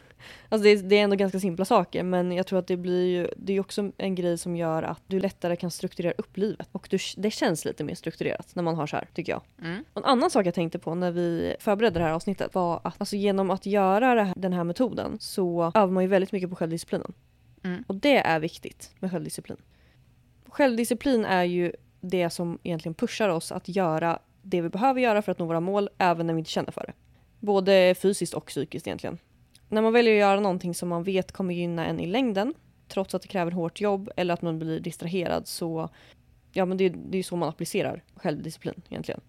[0.49, 3.07] Alltså det är, det är ändå ganska simpla saker men jag tror att det blir
[3.07, 6.69] ju, det är också en grej som gör att du lättare kan strukturera upp livet.
[6.73, 9.43] Och du, det känns lite mer strukturerat när man har så här, tycker jag.
[9.63, 9.85] Mm.
[9.95, 13.17] En annan sak jag tänkte på när vi förberedde det här avsnittet var att alltså
[13.17, 17.13] genom att göra här, den här metoden så övar man ju väldigt mycket på självdisciplinen.
[17.65, 17.85] Mm.
[17.87, 19.59] Och det är viktigt med självdisciplin.
[20.49, 25.33] Självdisciplin är ju det som egentligen pushar oss att göra det vi behöver göra för
[25.33, 26.93] att nå våra mål även när vi inte känner för det.
[27.41, 29.19] Både fysiskt och psykiskt egentligen.
[29.69, 32.55] När man väljer att göra någonting som man vet kommer gynna en i längden
[32.89, 35.89] trots att det kräver hårt jobb eller att man blir distraherad så
[36.53, 39.21] ja men det, det är ju så man applicerar självdisciplin egentligen.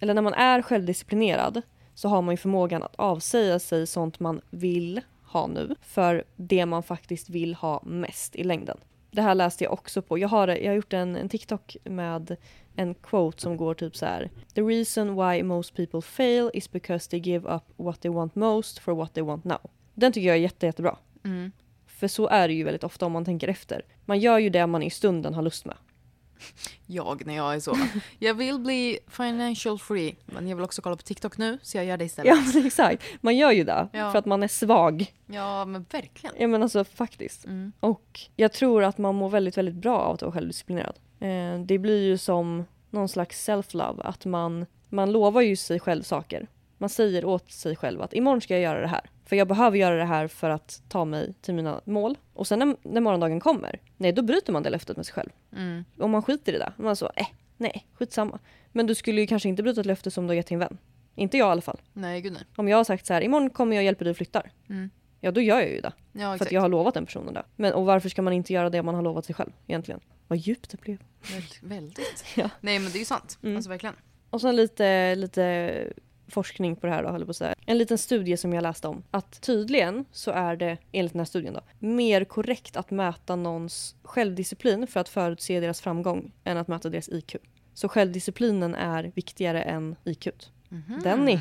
[0.00, 1.62] Eller när man är självdisciplinerad
[1.94, 6.66] så har man ju förmågan att avsäga sig sånt man vill ha nu för det
[6.66, 8.78] man faktiskt vill ha mest i längden.
[9.10, 10.18] Det här läste jag också på.
[10.18, 12.36] Jag har, jag har gjort en, en TikTok med
[12.76, 14.30] en quote som går typ så här.
[14.54, 18.78] The reason why most people fail is because they give up what they want most
[18.78, 19.70] for what they want now.
[19.94, 20.96] Den tycker jag är jätte, jättebra.
[21.24, 21.52] Mm.
[21.86, 23.82] För så är det ju väldigt ofta om man tänker efter.
[24.04, 25.76] Man gör ju det man i stunden har lust med.
[26.86, 27.76] Jag när jag är så.
[28.18, 31.84] Jag vill bli financial free, men jag vill också kolla på TikTok nu, så jag
[31.84, 32.36] gör det istället.
[32.36, 33.02] Ja, men exakt.
[33.20, 34.12] Man gör ju det Ja.
[34.12, 35.12] för att man är svag.
[35.26, 36.34] Ja, men verkligen.
[36.38, 37.44] Ja men alltså faktiskt.
[37.44, 37.72] Mm.
[37.80, 40.98] Och jag tror att man mår väldigt, väldigt bra av att vara självdisciplinerad.
[41.20, 46.02] Eh, det blir ju som någon slags self-love, att man, man lovar ju sig själv
[46.02, 46.46] saker.
[46.78, 49.10] Man säger åt sig själv att imorgon ska jag göra det här.
[49.24, 52.18] För jag behöver göra det här för att ta mig till mina mål.
[52.32, 55.30] Och sen när, när morgondagen kommer, nej då bryter man det löftet med sig själv.
[55.56, 55.84] Mm.
[55.98, 58.38] Om man skiter i det, man så, eh, nej, skitsamma.
[58.72, 60.60] Men du skulle ju kanske inte bryta ett löfte som du har gett till en
[60.60, 60.78] vän.
[61.14, 61.80] Inte jag i alla fall.
[61.92, 62.42] Nej, gud nej.
[62.56, 64.50] Om jag har sagt så här, imorgon kommer jag och hjälper dig och flyttar.
[64.68, 64.90] Mm.
[65.20, 65.92] Ja, då gör jag ju det.
[66.12, 66.48] Ja, För exakt.
[66.48, 67.42] att jag har lovat den personen det.
[67.56, 70.00] Men och varför ska man inte göra det man har lovat sig själv egentligen?
[70.28, 70.98] Vad djupt det blev.
[71.32, 71.62] Väldigt.
[71.62, 72.24] väldigt.
[72.36, 72.50] Ja.
[72.60, 73.38] Nej, men det är ju sant.
[73.42, 73.56] Mm.
[73.56, 73.94] Alltså verkligen.
[74.30, 75.92] Och sen lite, lite
[76.34, 77.54] forskning på det här då, höll på att säga.
[77.66, 79.02] En liten studie som jag läste om.
[79.10, 83.96] Att tydligen så är det, enligt den här studien då, mer korrekt att mäta någons
[84.02, 87.36] självdisciplin för att förutse deras framgång än att mäta deras IQ.
[87.74, 90.28] Så självdisciplinen är viktigare än IQ.
[90.68, 91.00] Mhm.
[91.02, 91.38] Denny.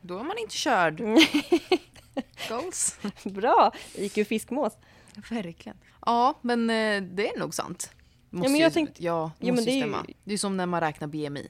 [0.00, 1.00] Då är man inte körd.
[2.48, 2.98] Goals.
[3.24, 3.72] Bra!
[3.94, 4.72] IQ fiskmås.
[5.30, 5.76] Verkligen.
[6.06, 7.90] Ja, men eh, det är nog sant.
[8.30, 10.38] Måste men jag ju, tänk- ja, det Ja, men måste det är ju- Det är
[10.38, 11.48] som när man räknar BMI.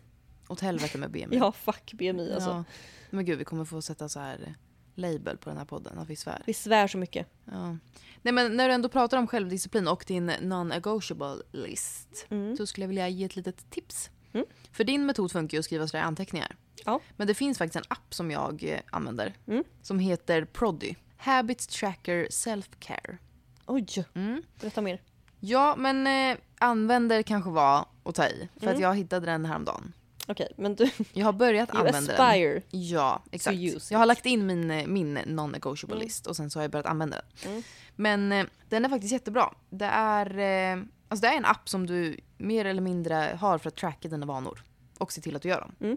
[0.49, 1.27] Åt helvete med BMI.
[1.37, 2.51] Ja, fuck BMI alltså.
[2.51, 2.65] Ja.
[3.11, 4.55] Men gud, vi kommer få sätta så här
[4.95, 6.43] label på den här podden, att vi svär.
[6.47, 7.27] Vi svär så mycket.
[7.45, 7.77] Ja.
[8.23, 12.57] Nej men när du ändå pratar om självdisciplin och din non-negotiable list Mm.
[12.57, 14.11] så skulle jag vilja ge ett litet tips.
[14.33, 14.47] Mm.
[14.73, 16.57] För din metod funkar ju att skriva sådär anteckningar.
[16.85, 17.01] Ja.
[17.17, 19.65] Men det finns faktiskt en app som jag eh, använder Mm.
[19.83, 20.95] som heter Proddy.
[21.17, 23.19] Habits Tracker Self-Care.
[23.67, 24.43] Oj, Mm.
[24.61, 25.03] berätta mer.
[25.41, 28.49] Ja, men eh, använder kanske var att ta i.
[28.57, 28.75] För Mm.
[28.75, 29.93] att jag hittade den häromdagen.
[30.29, 32.63] Okej, men du, Jag har börjat you använda den.
[32.71, 33.57] Ja, exakt.
[33.91, 36.05] Jag har lagt in min, eh, min non-negotiable Mm.
[36.05, 37.51] list och sen så har jag börjat använda den.
[37.53, 37.63] Mm.
[37.97, 39.55] Men eh, den är faktiskt jättebra.
[39.71, 43.69] Det är, eh, alltså det är en app som du mer eller mindre har för
[43.69, 44.63] att tracka dina vanor.
[44.99, 45.73] Och se till att du gör dem.
[45.81, 45.97] Mm.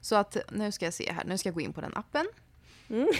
[0.00, 2.26] Så att nu ska jag se här, nu ska jag gå in på den appen.
[2.88, 3.08] Mm.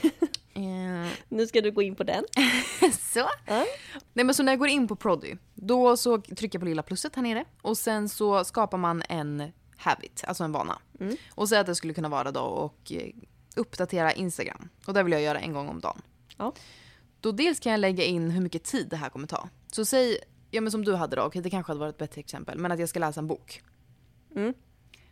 [0.57, 2.25] Eh, Nu ska du gå in på den.
[3.01, 3.19] så.
[3.47, 3.65] Ja.
[4.13, 6.83] Nej men så när jag går in på Proddy, då så trycker jag på lilla
[6.83, 7.45] plusset här nere.
[7.63, 10.79] Och sen så skapar man en habit, alltså en vana.
[11.01, 11.17] Mm.
[11.31, 13.11] Och säg att det skulle kunna vara då och eh,
[13.57, 14.69] uppdatera Instagram.
[14.87, 16.03] Och det vill jag göra en gång om dagen.
[16.37, 16.55] Ja.
[17.21, 19.49] Då dels kan jag lägga in hur mycket tid det här kommer ta.
[19.73, 20.19] Så säg,
[20.51, 22.73] ja men som du hade då, okej det kanske hade varit ett bättre exempel, men
[22.73, 23.63] att jag ska läsa en bok.
[24.37, 24.55] Mm.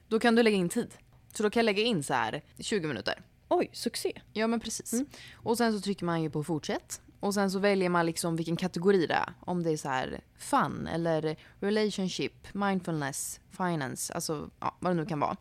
[0.08, 0.94] Då kan du lägga in tid.
[1.32, 3.22] Så då kan jag lägga in så här 20 minuter.
[3.48, 4.20] Oj, succé.
[4.32, 4.92] Ja men precis.
[4.92, 5.06] Mm.
[5.34, 7.00] Och sen så trycker man ju på fortsätt.
[7.22, 9.32] Och sen så väljer man liksom vilken kategori det är.
[9.40, 15.06] Om det är så här fun eller relationship, mindfulness, finance, alltså ja, vad det nu
[15.06, 15.36] kan vara.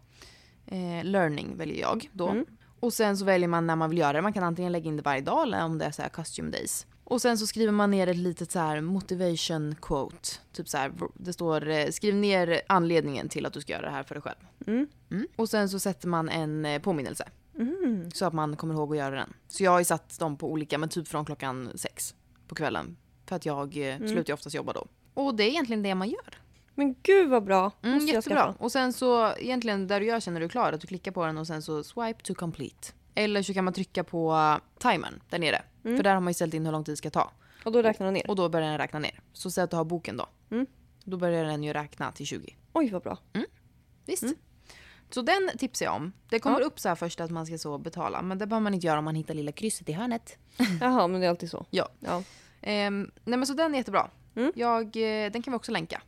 [0.66, 2.28] Eh, learning väljer jag då.
[2.28, 2.46] Mm.
[2.80, 4.22] Och sen så väljer man när man vill göra det.
[4.22, 6.52] Man kan antingen lägga in det varje dag eller om det är så här custom
[6.52, 6.88] days.
[7.04, 10.30] Och sen så skriver man ner ett litet så här motivation quote.
[10.52, 13.92] Typ så här, det står eh, skriv ner anledningen till att du ska göra det
[13.92, 14.38] här för dig själv.
[14.68, 14.88] Mm.
[15.12, 15.28] Mm.
[15.36, 17.30] Och sen så sätter man en eh, påminnelse.
[17.62, 18.12] Mm.
[18.12, 19.34] Så att man kommer ihåg att göra den.
[19.48, 22.16] Så jag har ju satt dem på olika, men typ från klockan sex
[22.48, 22.98] på kvällen.
[23.26, 24.08] För att jag eh, Mm.
[24.10, 24.88] slutar ju oftast jobba då.
[25.14, 26.36] Och det är egentligen det man gör.
[26.76, 27.72] Men gud vad bra.
[27.82, 28.56] Mm, Måste jättebra.
[28.60, 31.26] Och sen så egentligen där du gör känner du är klar, att du klickar på
[31.26, 32.88] den och sen så swipe to complete.
[33.16, 35.62] Eller så kan man trycka på uh, timern där nere.
[35.84, 35.98] Mm.
[35.98, 37.32] För där har man ju ställt in hur lång tid det ska ta.
[37.66, 38.30] Och då räknar den ner.
[38.30, 39.20] Och då börjar den räkna ner.
[39.34, 40.26] Så säg att du har boken då.
[40.52, 40.66] Mm.
[41.04, 42.56] Då börjar den ju räkna till 20.
[42.74, 43.18] Oj vad bra.
[44.06, 44.24] Visst.
[44.24, 44.36] Mm.
[45.12, 46.14] Så den tipsar jag om.
[46.30, 46.66] Det kommer Ja.
[46.66, 48.22] upp så här först att man ska så betala.
[48.22, 50.38] Men det behöver man inte göra om man hittar lilla krysset i hörnet.
[50.82, 51.66] Jaha, men det är alltid så.
[51.70, 51.90] Ja.
[52.00, 52.24] ja.
[52.62, 54.10] Ehm, nej men så den är jättebra.
[54.36, 54.52] Mm.
[54.56, 56.02] Jag, eh, den kan vi också länka.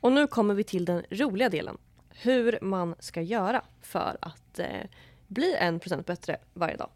[0.00, 1.78] Och nu kommer vi till den roliga delen.
[2.10, 4.66] Hur man ska göra för att eh,
[5.26, 6.90] bli en procent bättre varje dag.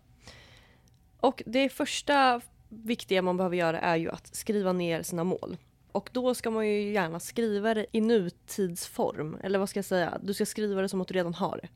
[1.20, 5.56] Och det första viktiga man behöver göra är ju att skriva ner sina mål.
[5.94, 9.38] Och då ska man ju gärna skriva det i nutidsform.
[9.42, 10.18] Eller vad ska jag säga?
[10.22, 11.68] Du ska skriva det som att du redan har det.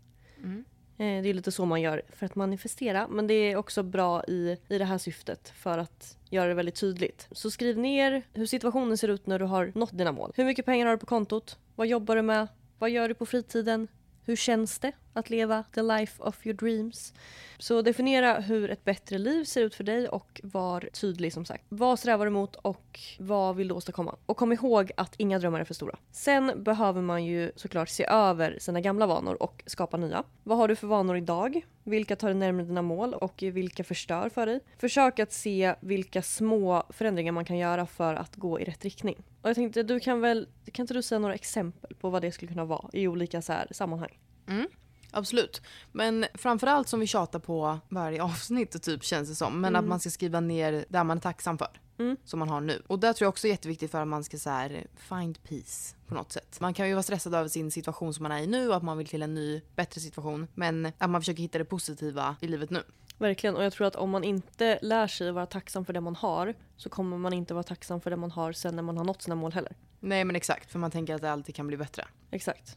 [0.42, 0.64] Mm.
[0.96, 3.08] det är lite så man gör för att manifestera.
[3.08, 6.74] Men det är också bra i, i det här syftet för att göra det väldigt
[6.74, 7.28] tydligt.
[7.32, 10.32] Så skriv ner hur situationen ser ut när du har nått dina mål.
[10.34, 11.58] Hur mycket pengar har du på kontot?
[11.74, 12.48] Vad jobbar du med?
[12.78, 13.88] Vad gör du på fritiden?
[14.24, 17.12] Hur känns det att leva the life of your dreams?
[17.58, 21.64] Så definiera hur ett bättre liv ser ut för dig och var tydlig som sagt.
[21.68, 24.16] Vad strävar du mot och vad vill du åstadkomma?
[24.26, 25.98] Och kom ihåg att inga drömmar är för stora.
[26.10, 30.24] Sen behöver man ju såklart se över sina gamla vanor och skapa nya.
[30.42, 31.66] Vad har du för vanor idag?
[31.84, 34.60] Vilka tar dig närmare dina mål och vilka förstör för dig?
[34.78, 39.16] Försök att se vilka små förändringar man kan göra för att gå i rätt riktning.
[39.42, 42.32] Och jag tänkte, du kan väl, kan inte du säga några exempel på vad det
[42.32, 44.18] skulle kunna vara i olika så här sammanhang?
[44.48, 44.68] Mm.
[45.10, 45.62] Absolut.
[45.92, 49.60] Men framförallt som vi tjatar på varje avsnitt typ känns det som.
[49.60, 49.84] Men Mm.
[49.84, 51.80] att man ska skriva ner det man är tacksam för.
[51.98, 52.16] Mm.
[52.24, 52.82] Som man har nu.
[52.86, 55.96] Och det tror jag också är jätteviktigt för att man ska så här, find peace
[56.06, 56.60] på något sätt.
[56.60, 58.82] Man kan ju vara stressad över sin situation som man är i nu och att
[58.82, 60.46] man vill till en ny, bättre situation.
[60.54, 62.82] Men att man försöker hitta det positiva i livet nu.
[63.18, 66.16] Verkligen, och jag tror att om man inte lär sig vara tacksam för det man
[66.16, 69.04] har så kommer man inte vara tacksam för det man har sen när man har
[69.04, 69.72] nått sina mål heller.
[70.00, 72.04] Nej men exakt, för man tänker att det alltid kan bli bättre.
[72.30, 72.76] Exakt.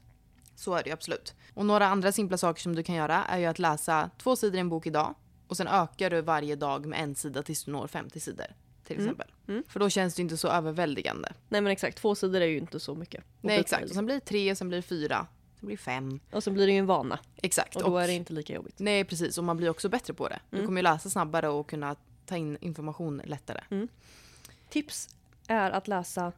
[0.55, 1.35] Så är det ju absolut.
[1.53, 4.55] Och några andra simpla saker som du kan göra är ju att läsa två sidor
[4.55, 5.15] i en bok idag
[5.47, 8.45] och sen ökar du varje dag med en sida tills du når 50 sidor.
[8.83, 9.05] Till Mm.
[9.07, 9.31] exempel.
[9.47, 9.63] Mm.
[9.67, 11.33] För då känns det inte så överväldigande.
[11.49, 13.23] Nej men exakt, två sidor är ju inte så mycket.
[13.41, 13.83] Nej exakt.
[13.83, 15.27] Och sen blir det tre, sen blir det fyra,
[15.59, 16.19] sen blir det fem.
[16.31, 17.75] Och så blir det ju en vana Exakt.
[17.75, 18.75] och då är det inte lika jobbigt.
[18.79, 20.39] Nej precis, och man blir också bättre på det.
[20.49, 20.67] Du Mm.
[20.67, 23.61] kommer ju läsa snabbare och kunna ta in information lättare.
[24.69, 25.09] Tips
[25.47, 26.31] är att läsa,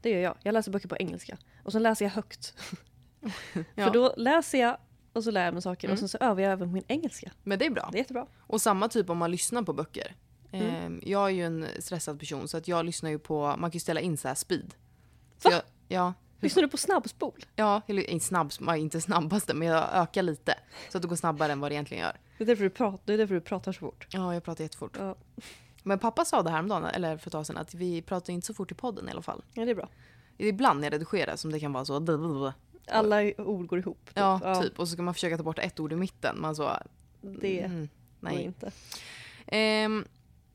[0.00, 1.38] det gör jag, jag läser böcker på engelska.
[1.62, 2.54] Och så läser jag högt.
[3.74, 3.84] Ja.
[3.86, 4.76] För då läser jag
[5.12, 5.92] och så lär jag mig saker Mm.
[5.92, 7.30] och sen så övar jag även på min engelska.
[7.42, 7.88] Men det är bra.
[7.92, 8.26] Det är jättebra.
[8.40, 10.14] Och samma typ om man lyssnar på böcker.
[10.52, 10.66] Mm.
[10.74, 13.70] Ehm, Jag är ju en stressad person så att jag lyssnar ju på, man kan
[13.70, 14.74] ju ställa in så här speed.
[15.38, 15.54] Så Va?
[15.54, 17.44] jag, ja, Lyssnar du på snabbspol?
[17.56, 20.54] ja, eller snabb, inte snabbaste men jag ökar lite.
[20.88, 22.16] Så att det går snabbare än vad det egentligen gör.
[22.38, 24.06] Det är därför du pratar, det är därför du pratar så fort.
[24.10, 24.96] Ja, jag pratar jättefort.
[24.98, 25.16] Ja,
[25.82, 28.32] Men pappa sa det här om dagen, eller för ett tag sedan, att vi pratar
[28.32, 29.42] inte så fort i podden i alla fall.
[29.54, 29.88] ja det är bra.
[30.38, 32.00] Ibland när jag redigerar som det kan vara så.
[32.92, 34.06] Alla ord går ihop.
[34.06, 34.12] typ.
[34.16, 34.78] Ja, typ.
[34.78, 36.40] Och så ska man försöka ta bort ett ord i mitten.
[36.40, 36.76] Man så,
[37.20, 37.88] Det mm, går
[38.30, 38.42] nej.
[38.44, 38.70] inte.
[39.46, 40.04] Ehm,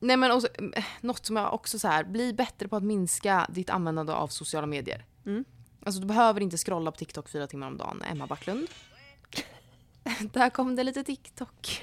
[0.00, 3.46] nej men också, eh, något som jag också så här, bli bättre på att minska
[3.50, 5.04] ditt användande av sociala medier.
[5.26, 5.44] Mm.
[5.84, 8.02] Alltså du behöver inte scrolla på TikTok fyra timmar om dagen.
[8.10, 8.68] Emma Backlund.
[10.32, 11.80] Där kom det lite TikTok.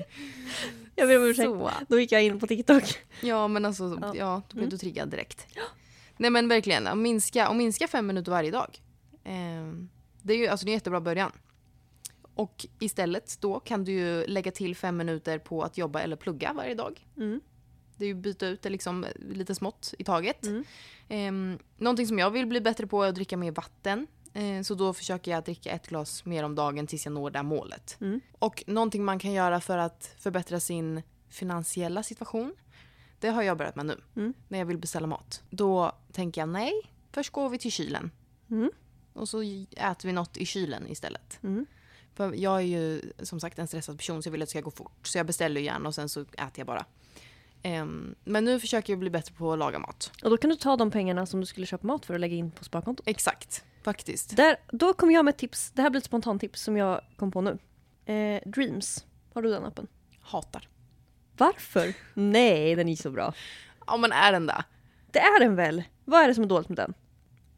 [0.95, 1.45] Jag ber om ursäkt.
[1.49, 1.71] Så.
[1.89, 2.83] Då gick jag in på TikTok.
[3.21, 4.15] Ja men alltså, Ja.
[4.15, 4.69] ja, då blev Mm.
[4.69, 5.47] du triggad direkt.
[6.17, 8.79] Nej men verkligen, att minska, och minska fem minuter varje dag.
[9.23, 9.89] Ehm,
[10.23, 11.31] det är ju alltså, det är en jättebra början.
[12.35, 16.53] Och istället då kan du ju lägga till fem minuter på att jobba eller plugga
[16.53, 17.07] varje dag.
[17.17, 17.41] Mm.
[17.97, 20.45] Det är ju byta ut det liksom lite smått i taget.
[20.45, 20.63] Mm.
[21.09, 24.07] Um, någonting som jag vill bli bättre på är att dricka mer vatten.
[24.33, 27.43] Eh, så då försöker jag dricka ett glas mer om dagen tills jag når det
[27.43, 27.97] målet.
[28.01, 28.21] Mm.
[28.39, 32.55] Och någonting man kan göra för att förbättra sin finansiella situation.
[33.19, 34.01] Det har jag börjat med nu.
[34.15, 34.33] Mm.
[34.47, 35.43] När jag vill beställa mat.
[35.49, 36.73] Då tänker jag nej,
[37.11, 38.11] först går vi till kylen.
[39.13, 41.39] Och så äter vi något i kylen istället.
[41.43, 41.65] Mm.
[42.13, 44.61] För jag är ju som sagt en stressad person så jag vill att det ska
[44.61, 45.07] gå fort.
[45.07, 46.85] Så jag beställer gärna och sen så äter jag bara.
[47.63, 50.11] Ehm, men nu försöker jag bli bättre på att laga mat.
[50.23, 52.35] Och då kan du ta de pengarna som du skulle köpa mat för och lägga
[52.35, 53.07] in på sparkontot.
[53.07, 54.37] Exakt, faktiskt.
[54.37, 55.71] Där, då kommer jag med ett tips.
[55.71, 57.57] Det här blir ett spontant tips som jag kom på nu.
[58.13, 59.05] Eh, Dreams.
[59.33, 59.87] Har du den appen?
[60.21, 60.69] Hatar.
[61.37, 61.93] Varför?
[62.13, 63.33] Nej, den är så bra.
[63.87, 64.63] Ja men är den där?
[65.11, 65.83] Det är den väl?
[66.05, 66.93] Vad är det som är dåligt med den?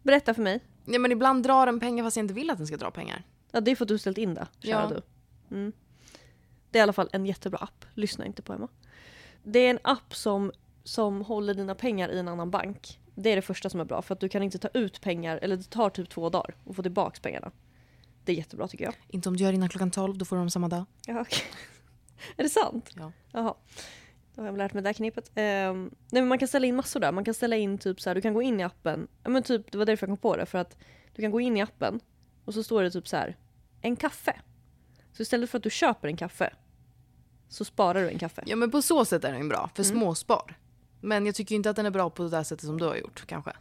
[0.03, 0.59] Berätta för mig.
[0.85, 3.23] Ja men ibland drar den pengar fast jag inte vill att den ska dra pengar.
[3.51, 5.01] Ja, det är för att du har ställt in det, kära Ja.
[5.49, 5.55] du.
[5.55, 5.71] Mm.
[6.71, 7.85] Det är i alla fall en jättebra app.
[7.93, 8.67] Lyssna inte på Emma.
[9.43, 10.51] Det är en app som,
[10.83, 12.99] som håller dina pengar i en annan bank.
[13.15, 15.37] Det är det första som är bra för att du kan inte ta ut pengar,
[15.41, 17.51] eller det tar typ två dagar att få tillbaka pengarna.
[18.23, 18.93] Det är jättebra tycker jag.
[19.07, 20.85] Inte om du gör innan klockan 12, då får du dem samma dag.
[21.07, 21.39] Ja, okej.
[22.37, 22.89] är det sant?
[22.95, 23.11] Ja.
[23.31, 23.53] Jaha.
[24.35, 25.31] Då har jag lärt mig det här knepet.
[25.35, 27.11] Ehm, nej, men man kan ställa in massor där.
[27.11, 29.07] Man kan ställa in typ så här, du kan gå in i appen.
[29.23, 30.45] Ja, men typ, det var därför jag kom på det.
[30.45, 30.77] För att
[31.15, 31.99] du kan gå in i appen
[32.45, 33.37] och så står det typ så här,
[33.81, 34.39] en kaffe.
[35.13, 36.53] Så istället för att du köper en kaffe
[37.49, 38.43] så sparar du en kaffe.
[38.45, 39.95] Ja men på så sätt är den bra, för Mm.
[39.97, 40.57] småspar.
[41.01, 42.95] Men jag tycker inte att den är bra på det där sättet som du har
[42.95, 43.51] gjort kanske.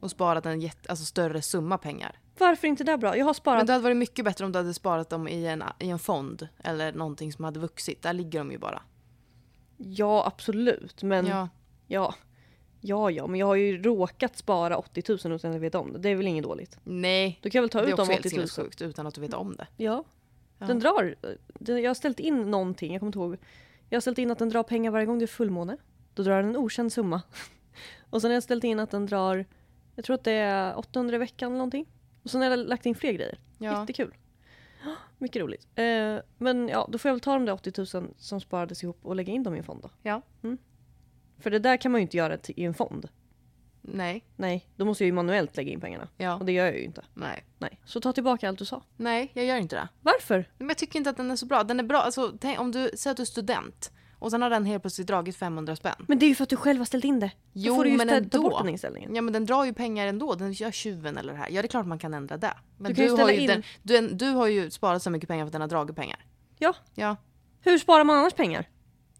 [0.00, 2.18] Och sparat en jätte, alltså större summa pengar.
[2.38, 3.16] Varför inte det bra?
[3.16, 3.58] Jag har sparat.
[3.58, 5.98] Men det hade varit mycket bättre om du hade sparat dem i en, i en
[5.98, 8.02] fond eller någonting som hade vuxit.
[8.02, 8.82] Där ligger de ju bara.
[9.78, 11.02] Ja, absolut.
[11.02, 11.48] Men ja.
[11.86, 12.14] Ja.
[12.80, 15.92] ja, ja, men jag har ju råkat spara 80 000 utan att jag vet om
[15.92, 15.98] det.
[15.98, 16.78] Det är väl inget dåligt.
[16.84, 18.30] Nej, Då kan väl ta det är ut de också 80 helt 000.
[18.30, 19.66] sinnessjukt utan att du vet om det.
[19.76, 20.04] Ja.
[20.58, 20.66] Ja.
[20.66, 21.14] Den drar,
[21.58, 23.36] jag har ställt in någonting, jag kommer inte ihåg.
[23.88, 25.76] Jag har ställt in att den drar pengar varje gång det är fullmåne.
[26.14, 27.22] Då drar den en okänd summa.
[28.10, 29.44] Och sen har jag ställt in att den drar,
[29.94, 31.86] jag tror att det är 800 i veckan eller någonting.
[32.22, 33.38] Och sen har jag lagt in fler grejer.
[33.58, 33.80] Ja.
[33.80, 34.14] Jättekul.
[35.18, 35.66] Mycket roligt.
[35.74, 38.98] Eh, men ja, då får jag väl ta de där 80 000 som sparades ihop
[39.02, 39.90] och lägga in dem i en fond då.
[40.02, 40.22] Ja.
[41.38, 43.08] För det där kan man ju inte göra i en fond.
[43.80, 44.24] Nej.
[44.36, 46.08] Nej, då måste jag ju manuellt lägga in pengarna.
[46.16, 46.34] Ja.
[46.34, 47.04] Och det gör jag ju inte.
[47.14, 47.44] Nej.
[47.58, 47.80] Nej.
[47.84, 48.82] Så ta tillbaka allt du sa.
[48.96, 49.88] Nej, jag gör inte det.
[50.00, 50.50] Varför?
[50.58, 51.64] Men jag tycker inte att den är så bra.
[51.64, 54.50] Den är bra, alltså tänk, om du säger att du är student och sen har
[54.50, 55.94] den helt plötsligt dragit 500 spänn.
[56.08, 57.30] Men det är ju för att du själv har ställt in det.
[57.52, 59.14] Jo, då får du ju men ställa- ta bort den inställningen.
[59.14, 61.48] Ja men den drar ju pengar ändå, den gör tjuven eller det här.
[61.50, 62.54] Ja det är klart man kan ändra det.
[62.76, 65.10] Men Du kan ju har ställa ju in- den, du, du har ju sparat så
[65.10, 66.24] mycket pengar för att den har dragit pengar.
[66.58, 66.74] Ja.
[66.94, 67.16] Ja.
[67.60, 68.68] Hur sparar man annars pengar?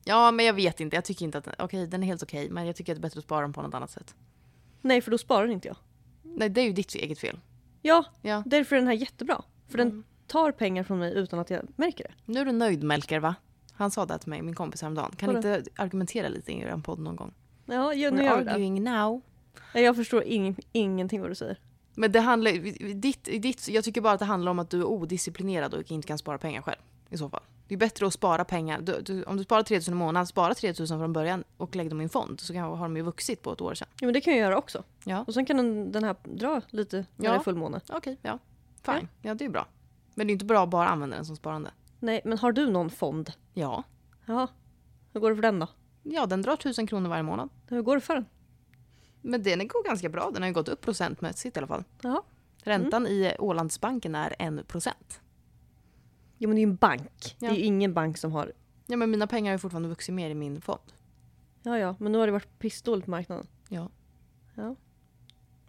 [0.05, 2.51] Ja men jag vet inte, jag tycker inte att den, okej den är helt okej
[2.51, 4.15] men jag tycker att det är bättre att spara den på något annat sätt.
[4.83, 5.77] Nej, för då sparar inte jag.
[6.23, 7.41] Nej det är ju ditt eget fel.
[7.83, 8.43] Ja, Ja.
[8.47, 9.43] därför är den här jättebra.
[9.69, 9.91] För Mm.
[9.91, 12.15] den tar pengar från mig utan att jag märker det.
[12.33, 13.35] Nu är du nöjd Melker va?
[13.79, 15.13] Han sa det till mig, min kompis häromdagen.
[15.17, 15.39] Kan Vadå?
[15.57, 17.35] inte argumentera lite i er podd någon gång?
[17.67, 18.51] Ja, ja nu We're gör vi det.
[18.53, 19.21] arguing now.
[19.75, 21.59] Nej, Jag förstår ing, ingenting vad du säger.
[21.95, 22.51] Men det handlar
[22.95, 26.09] ditt, ditt, jag tycker bara att det handlar om att du är odisciplinerad och inte
[26.09, 26.79] kan spara pengar själv.
[27.11, 27.43] I så fall.
[27.69, 28.81] Det är bättre att spara pengar.
[28.81, 32.01] Du, du, om du sparar 3000 i månaden, spara 3000 från början och lägg dem
[32.01, 32.41] i en fond.
[32.41, 33.89] Så kan, har de ju vuxit på ett år sedan.
[34.01, 34.83] Jo, men det kan jag göra också.
[35.05, 35.25] Ja.
[35.27, 37.33] Och sen kan den, den här dra lite när Ja.
[37.33, 37.81] det är fullmåne.
[37.89, 38.39] Okej, ja.
[38.83, 39.09] Fine.
[39.23, 39.35] Ja.
[39.35, 39.67] det är bra.
[40.15, 41.71] Men det är inte bra att bara använda den som sparande.
[41.99, 43.33] Nej, men har du någon fond?
[43.55, 43.85] Ja.
[44.27, 44.49] Ja.
[45.13, 45.67] Hur går det för den då?
[46.03, 47.49] Ja, den drar 1000 kronor varje månad.
[47.67, 48.27] Hur går det för den?
[49.21, 50.31] Men den går ganska bra.
[50.31, 51.85] Den har ju gått upp procentmässigt i alla fall.
[52.03, 52.23] Jaha.
[52.63, 54.93] Räntan i Ålandsbanken är 1%.
[56.39, 57.37] Jo men det är ju en bank.
[57.39, 57.49] Ja.
[57.49, 58.53] Det är ju ingen bank som har...
[58.87, 60.93] Ja, men mina pengar har ju fortfarande vuxit mer i min fond.
[61.63, 63.47] Ja ja, men nu har det varit pissdåligt på marknaden.
[63.69, 63.89] Ja.
[64.55, 64.77] Ja.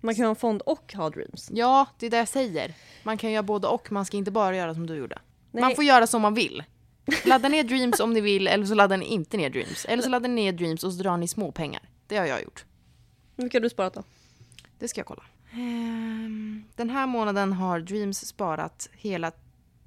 [0.02, 1.50] Man kan ha en fond och ha dreams.
[1.54, 2.76] Ja, det är det jag säger.
[3.04, 3.92] Man kan göra både och.
[3.92, 5.20] Man ska inte bara göra som du gjorde.
[5.52, 6.64] Nej, Man får göra som man vill.
[7.26, 9.86] Ladda ner Dreams om ni vill, eller så laddar ni inte ner Dreams.
[9.86, 11.82] Eller så laddar ni ner Dreams och så drar ni små pengar.
[12.08, 12.66] Det har jag gjort.
[13.36, 14.04] Hur mycket har du sparat då?
[14.80, 15.24] Det ska jag kolla.
[15.52, 19.32] Ehm, Den här månaden har Dreams sparat hela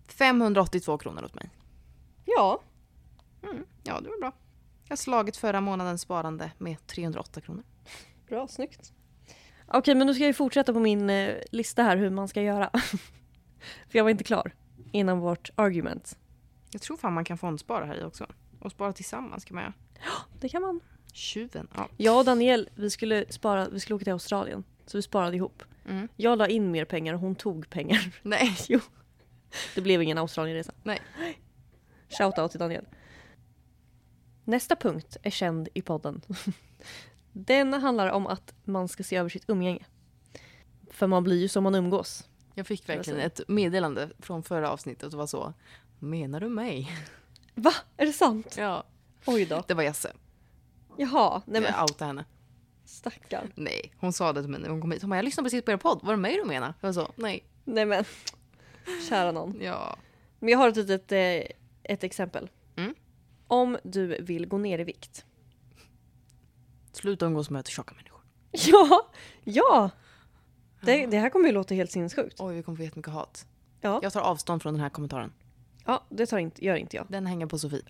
[0.08, 1.50] 582 kronor åt mig.
[2.24, 2.62] Ja.
[3.42, 4.32] Mm, ja, det var bra.
[4.84, 7.62] Jag har slagit förra månadens sparande med 308 kronor.
[8.28, 8.92] Bra, snyggt.
[9.68, 12.70] Okej, men nu ska jag fortsätta på min eh, lista här hur man ska göra.
[13.88, 14.52] För jag var inte klar
[14.92, 16.18] innan vårt argument.
[16.70, 18.26] Jag tror fan man kan fondspara här i också.
[18.60, 19.74] Och spara tillsammans kan man göra.
[20.40, 20.80] Det kan man.
[21.12, 21.68] Tjuven.
[21.74, 21.88] Ja.
[21.96, 24.64] Jag och Daniel, vi skulle, spara, vi skulle åka till Australien.
[24.86, 25.62] Så vi sparade ihop.
[25.88, 26.08] Mm.
[26.16, 28.14] Jag la in mer pengar och hon tog pengar.
[28.22, 28.56] Nej.
[28.68, 28.80] Jo.
[29.74, 30.72] Det blev ingen Australienresa.
[30.82, 31.00] Nej.
[32.08, 32.84] Shoutout till Daniel.
[34.44, 36.20] Nästa punkt är känd i podden.
[37.32, 39.84] Den handlar om att man ska se över sitt umgänge.
[40.90, 42.28] För man blir ju som man umgås.
[42.54, 45.52] Jag fick verkligen ett meddelande från förra avsnittet och var så.
[45.98, 46.90] Menar du mig?
[47.54, 47.72] Va?
[47.96, 48.54] Är det sant?
[48.58, 48.84] Ja.
[49.26, 49.64] Oj då.
[49.68, 50.12] Det var Jesse.
[50.96, 52.24] Jaha, nej men Jag outade henne.
[52.84, 53.52] stackarn.
[53.54, 55.02] Nej, hon sa det till mig när hon kom hit.
[55.02, 56.00] Hon bara, jag lyssnade precis på er podd.
[56.02, 56.74] Var det mig du menar?
[56.80, 57.44] Jag var så, nej.
[57.64, 58.04] Nej men.
[59.08, 59.60] Kära någon.
[59.60, 59.96] Ja.
[60.38, 62.50] Men jag har ett litet eh, ett exempel.
[62.76, 62.94] Mm.
[63.46, 65.24] Om du vill gå ner i vikt.
[66.92, 68.20] Sluta umgås med tjocka människor.
[68.50, 69.10] Ja!
[69.44, 69.90] Ja!
[70.82, 72.40] Det, det här kommer ju låta helt sinnessjukt.
[72.40, 73.46] Oj, vi kommer få jättemycket hat.
[73.80, 75.32] Ja, Jag tar avstånd från den här kommentaren.
[75.86, 77.06] ja det tar inte, gör inte jag.
[77.08, 77.82] Den hänger på Sofie.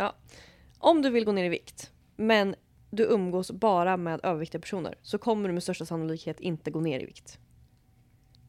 [0.79, 2.55] Om du vill gå ner i vikt, men
[2.91, 7.01] du umgås bara med överviktiga personer så kommer du med största sannolikhet inte gå ner
[7.01, 7.39] i vikt.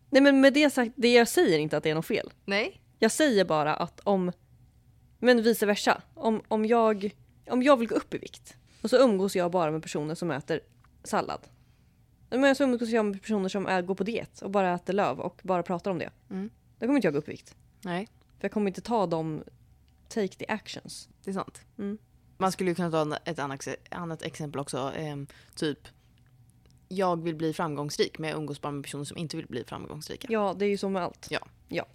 [0.09, 2.33] Nej men med det sagt, det jag säger inte att det är något fel.
[2.45, 2.81] Nej.
[2.99, 4.31] Jag säger bara att om,
[5.19, 7.15] men vice versa, om, om, jag,
[7.49, 10.31] om jag vill gå upp i vikt och så umgås jag bara med personer som
[10.31, 10.59] äter
[11.03, 11.47] sallad.
[12.39, 15.19] Men så umgås jag med personer som är, går på diet och bara äter löv
[15.19, 16.09] och bara pratar om det.
[16.29, 16.49] Mm.
[16.79, 17.55] Då kommer inte jag gå upp i vikt.
[17.81, 18.07] Nej,
[18.39, 19.43] För jag kommer inte ta de
[20.07, 21.09] take the actions.
[21.23, 21.61] det är sant.
[21.77, 21.97] Mm.
[22.37, 24.91] Man skulle ju kunna ta ett annat, annat exempel också.
[24.95, 25.87] Ehm, typ,
[26.87, 30.27] jag vill bli framgångsrik men jag umgås bara med personer som inte vill bli framgångsrika.
[30.31, 31.27] Ja, det är ju så med allt.
[31.29, 31.39] Ja.
[31.67, 31.85] ja.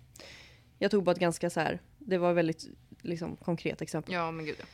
[0.79, 2.69] Jag tog bara ett ganska så här, det var ett väldigt
[3.03, 4.15] liksom, konkret exempel.
[4.15, 4.65] Ja, men gud ja.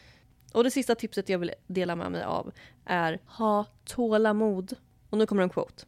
[0.52, 2.52] Och det sista tipset jag vill dela med mig av
[2.84, 4.76] är ha tålamod.
[5.14, 5.84] Och nu kommer en quote.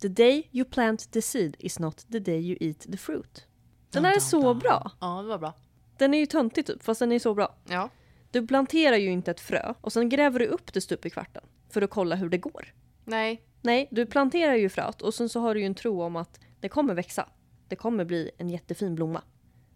[0.00, 3.46] The day you plant the seed is not the day you eat the fruit.
[3.90, 4.92] Den här är så bra.
[5.00, 5.54] Ja, det var bra.
[5.98, 7.56] Den är ju töntig typ, fast den är så bra.
[7.68, 7.88] Ja.
[8.30, 11.42] Du planterar ju inte ett frö och sen gräver du upp det stup i kvarten
[11.68, 12.74] för att kolla hur det går.
[13.04, 13.42] Nej.
[13.62, 16.40] Nej, du planterar ju fröet och sen så har du ju en tro om att
[16.60, 17.28] det kommer växa.
[17.68, 19.22] Det kommer bli en jättefin blomma.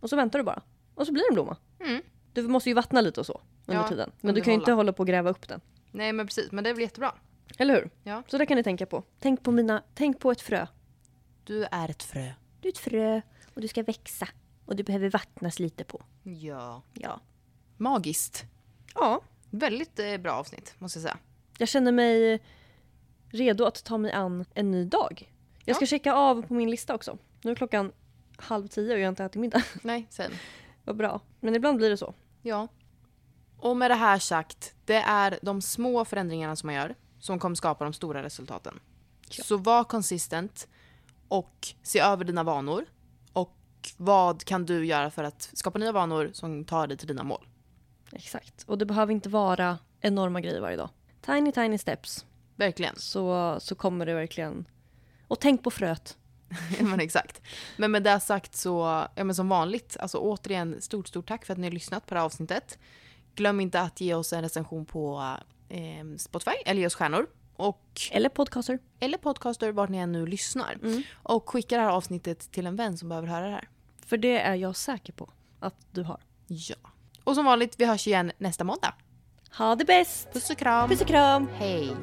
[0.01, 0.62] Och så väntar du bara.
[0.95, 1.57] Och så blir det en blomma.
[1.81, 2.03] Mm.
[2.33, 4.11] Du måste ju vattna lite och så under Ja, tiden.
[4.20, 5.61] Men du kan ju inte hålla på och gräva upp den.
[5.91, 6.53] Nej, men precis.
[6.53, 7.14] Men det är väl jättebra.
[7.59, 7.90] Eller hur?
[8.03, 8.22] Ja.
[8.26, 9.03] Så det kan ni tänka på.
[9.18, 10.66] Tänk på, mina, tänk på ett frö.
[11.45, 12.30] Du är ett frö.
[12.61, 13.20] Du är ett frö
[13.55, 14.28] och du ska växa.
[14.66, 16.03] Och du behöver vattnas lite på.
[16.22, 16.82] Ja.
[16.92, 17.20] Ja.
[17.76, 18.45] Magiskt.
[18.95, 19.20] Ja.
[19.51, 21.18] Väldigt eh, bra avsnitt, måste jag säga.
[21.59, 22.40] Jag känner mig
[23.28, 25.32] redo att ta mig an en ny dag.
[25.64, 27.18] Jag ska checka av på min lista också.
[27.42, 27.92] Nu är klockan
[28.36, 29.62] halv tio och jag har inte ätit middag.
[29.82, 30.32] Nej, sen.
[30.84, 31.20] Vad bra.
[31.40, 32.14] Men ibland blir det så.
[32.42, 32.68] Ja.
[33.59, 36.95] Och med det här sagt, det är de små förändringarna som man gör
[37.25, 38.81] som kommer skapa de stora resultaten.
[39.29, 39.45] Ja.
[39.45, 40.68] Så var konsistent
[41.29, 42.85] och se över dina vanor.
[43.33, 43.57] Och
[43.97, 47.47] vad kan du göra för att skapa nya vanor som tar dig till dina mål?
[48.12, 48.64] Exakt.
[48.66, 50.89] Och det behöver inte vara enorma grejer varje dag.
[51.20, 52.27] Tiny, tiny steps.
[52.57, 52.97] Verkligen.
[52.97, 54.64] Så, så kommer det verkligen...
[55.29, 56.16] Och tänk på fröet.
[56.81, 57.43] Men exakt.
[57.77, 61.53] Men med det sagt så, ja men som vanligt, alltså återigen stort, stort tack för
[61.53, 62.79] att ni har lyssnat på det här avsnittet.
[63.35, 65.37] Glöm inte att ge oss en recension på
[65.75, 67.27] eh, Spotify, eller ge oss stjärnor.
[67.57, 68.79] Och, Eller podcaster.
[69.01, 70.79] eller podcaster, vart ni än nu lyssnar.
[71.14, 73.68] Och skicka det här avsnittet till en vän som behöver höra det här.
[74.07, 76.20] För det är jag säker på att du har.
[76.47, 76.77] Ja.
[77.25, 78.95] Och som vanligt, vi hörs igen nästa måndag.
[79.59, 80.33] Ha det bäst!
[80.33, 80.89] Puss och kram.
[80.89, 81.49] Puss och kram!
[81.55, 81.97] Hej.